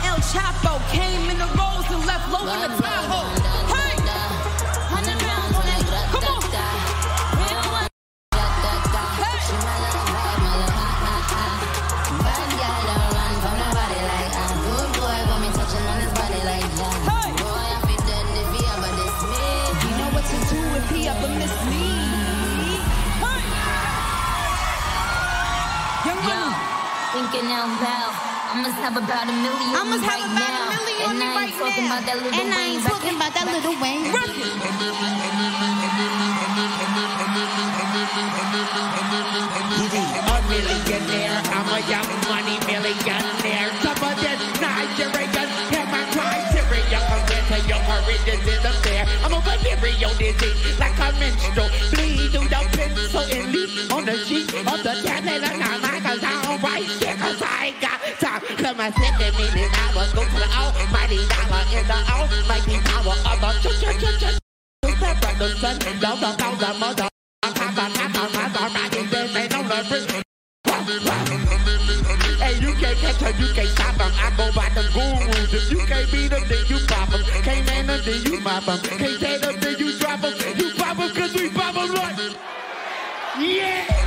El 0.05 0.17
Chapo 0.21 0.79
came 0.91 1.29
in 1.29 1.37
the 1.37 1.49
rolls 1.57 1.85
and 1.91 2.05
left 2.05 2.31
low 2.31 2.41
in 2.41 2.59
the 2.61 2.67
Tahoe. 2.81 3.27
Hey! 3.73 3.95
Hundred 4.91 5.13
on 5.13 5.51
that. 5.63 6.11
Come 6.11 6.23
on. 6.23 6.39
Thinking 27.11 27.51
out 27.51 27.81
loud. 27.81 28.08
I 28.49 28.61
must 28.61 28.75
have 28.81 28.97
about 28.97 29.29
a 29.29 29.31
million. 29.31 29.75
I 29.77 29.83
must 29.85 30.03
have 30.03 30.19
right 30.19 30.25
about 30.25 30.49
now. 30.49 30.65
a 30.65 30.73
million 30.73 31.11
and 31.11 31.23
I 31.23 31.35
right 31.35 31.49
ain't 31.49 31.59
talking 31.59 31.85
now. 31.85 31.93
about 31.93 32.03
that 32.05 32.17
little 32.17 32.39
and 32.39 32.49
I 32.49 32.61
ain't 32.65 32.81
Wayne 32.81 32.89
talking 32.89 33.13
record. 33.13 33.21
about 33.21 33.33
that 33.37 33.47
little 33.53 33.75
Wayne. 33.77 35.19
A 39.09 40.37
millionaire, 40.49 41.41
I'm 41.55 41.69
a 41.73 41.79
young 41.89 42.09
money 42.29 42.57
millionaire. 42.67 43.69
Tougher 43.81 44.13
than 44.21 44.37
Nigerian, 44.61 45.47
have 45.73 45.89
my 45.89 46.03
criteria. 46.13 46.99
Compared 47.09 47.45
to 47.49 47.57
your 47.67 47.81
origins 47.89 48.45
in 48.45 48.59
the 48.61 48.73
fair. 48.83 49.05
I'm 49.23 49.33
a 49.33 49.41
venereal 49.41 50.13
disease, 50.19 50.77
like 50.79 50.97
a 50.99 51.11
minstrel. 51.17 51.69
Bleed 52.99 53.11
through 53.11 53.21
the 53.21 53.29
pencil 53.29 53.39
and 53.39 53.51
leave 53.53 53.91
on 53.91 54.05
the 54.05 54.17
sheet 54.25 54.53
of 54.53 54.83
the 54.83 54.93
tablet. 55.07 55.43
And 55.43 55.63
I'm 55.63 55.81
like, 55.81 56.03
cause 56.03 56.23
I 56.23 56.43
don't 56.43 56.61
write 56.61 56.83
shit, 56.83 57.17
cause 57.17 57.41
I 57.41 57.65
ain't 57.67 57.81
got 57.81 57.99
time. 58.19 58.41
Cause 58.41 58.75
my 58.75 58.91
second 58.91 59.37
meaning 59.37 59.71
I 59.71 59.93
was 59.95 60.13
go 60.13 60.23
to 60.23 60.35
the 60.35 60.47
almighty 60.51 61.19
dollar 61.31 61.63
in 61.71 61.87
the 61.87 61.99
almighty 62.11 62.77
power 62.83 63.15
of 63.15 63.39
the 63.39 63.51
ch-ch-ch-ch. 63.63 64.39
Separate 64.99 65.39
the 65.39 65.47
sun, 65.55 65.79
down 65.99 66.19
the 66.19 66.35
down 66.35 66.57
the 66.57 66.73
mother. 66.79 67.09
Hey, 72.39 72.55
you 72.59 72.73
can't 72.73 72.97
catch 72.97 73.21
her, 73.21 73.31
you 73.39 73.53
can't 73.53 73.69
stop 73.69 73.95
them. 73.95 74.11
I 74.15 74.33
go 74.35 74.51
by 74.51 74.69
the 74.75 74.83
gurus. 74.93 75.53
If 75.53 75.71
you 75.71 75.85
can't 75.85 76.11
beat 76.11 76.29
them, 76.29 76.43
then 76.47 76.65
you 76.67 76.79
pop 76.87 77.09
them. 77.09 77.21
Can't 77.43 77.65
man 77.65 77.87
them, 77.87 78.01
then 78.03 78.23
you 78.25 78.39
mop 78.41 78.65
them. 78.65 78.79
Can't 78.79 79.19
take 79.19 79.41
them, 79.41 79.59
then 79.59 79.79
you 79.79 79.99
drop 79.99 80.21
them. 80.21 80.33
You 80.57 80.73
pop 80.75 80.97
them, 80.97 81.15
cause 81.15 81.33
we 81.33 81.49
pop 81.49 81.75
them 81.75 81.93
right. 81.93 82.58
Yeah! 83.39 83.98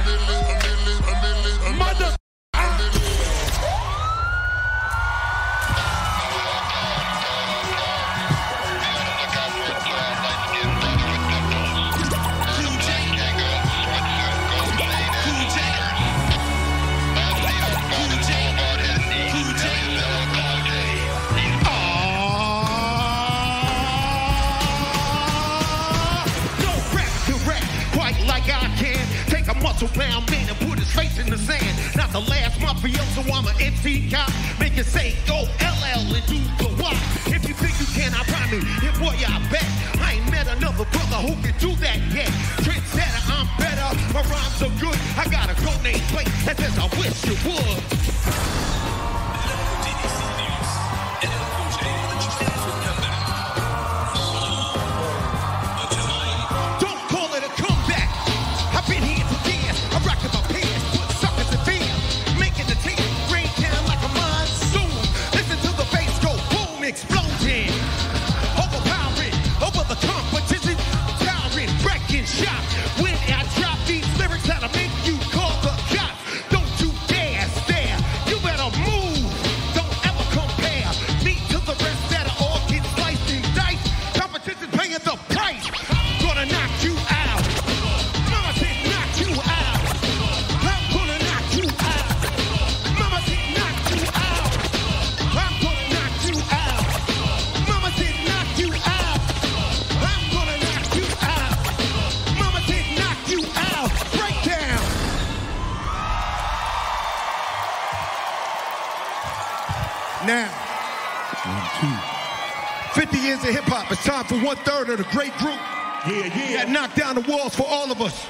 one 114.43 114.57
third 114.59 114.91
of 114.91 114.99
the 114.99 115.05
great 115.05 115.33
group 115.39 115.59
yeah, 116.07 116.27
yeah. 116.27 116.65
that 116.65 116.69
knocked 116.69 116.97
down 116.97 117.15
the 117.15 117.21
walls 117.23 117.55
for 117.55 117.67
all 117.67 117.91
of 117.93 118.03
us. 118.03 118.27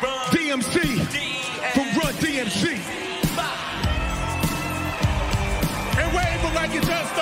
From 0.00 0.18
DMC, 0.32 0.96
from 1.74 1.84
Run 2.00 2.14
DMC. 2.14 2.76
DMC. 2.76 3.06
And 5.98 6.16
wave 6.16 6.42
them 6.42 6.54
like 6.54 6.72
you 6.72 6.80
just 6.80 7.15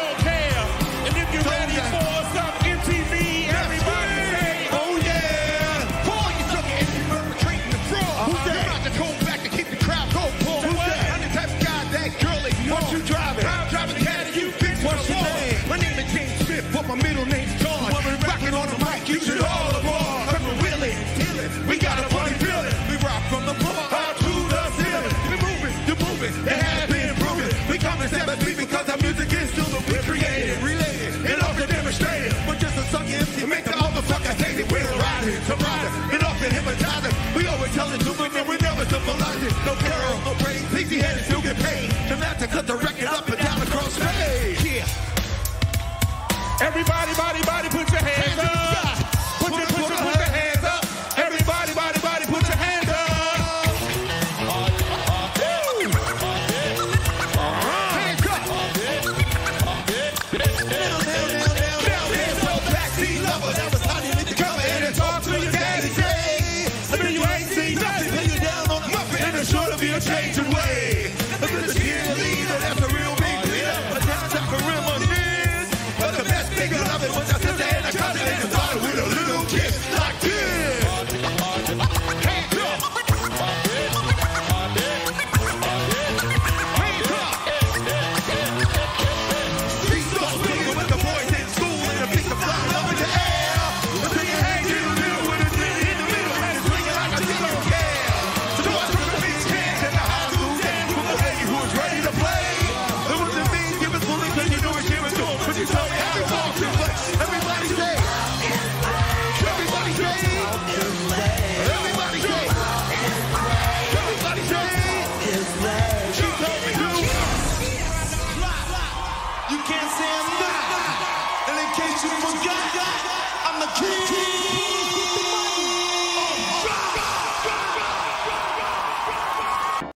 Sleepy 40.74 40.98
head 40.98 41.24
still 41.24 41.40
get 41.40 41.54
paid. 41.58 41.88
And 42.10 42.20
to 42.40 42.48
cut 42.48 42.66
the 42.66 42.74
record 42.74 43.04
up 43.04 43.28
and 43.28 43.38
down 43.38 43.62
across 43.62 43.94
the 43.94 44.02
Yeah. 44.66 44.84
Everybody, 46.60 47.14
body, 47.14 47.43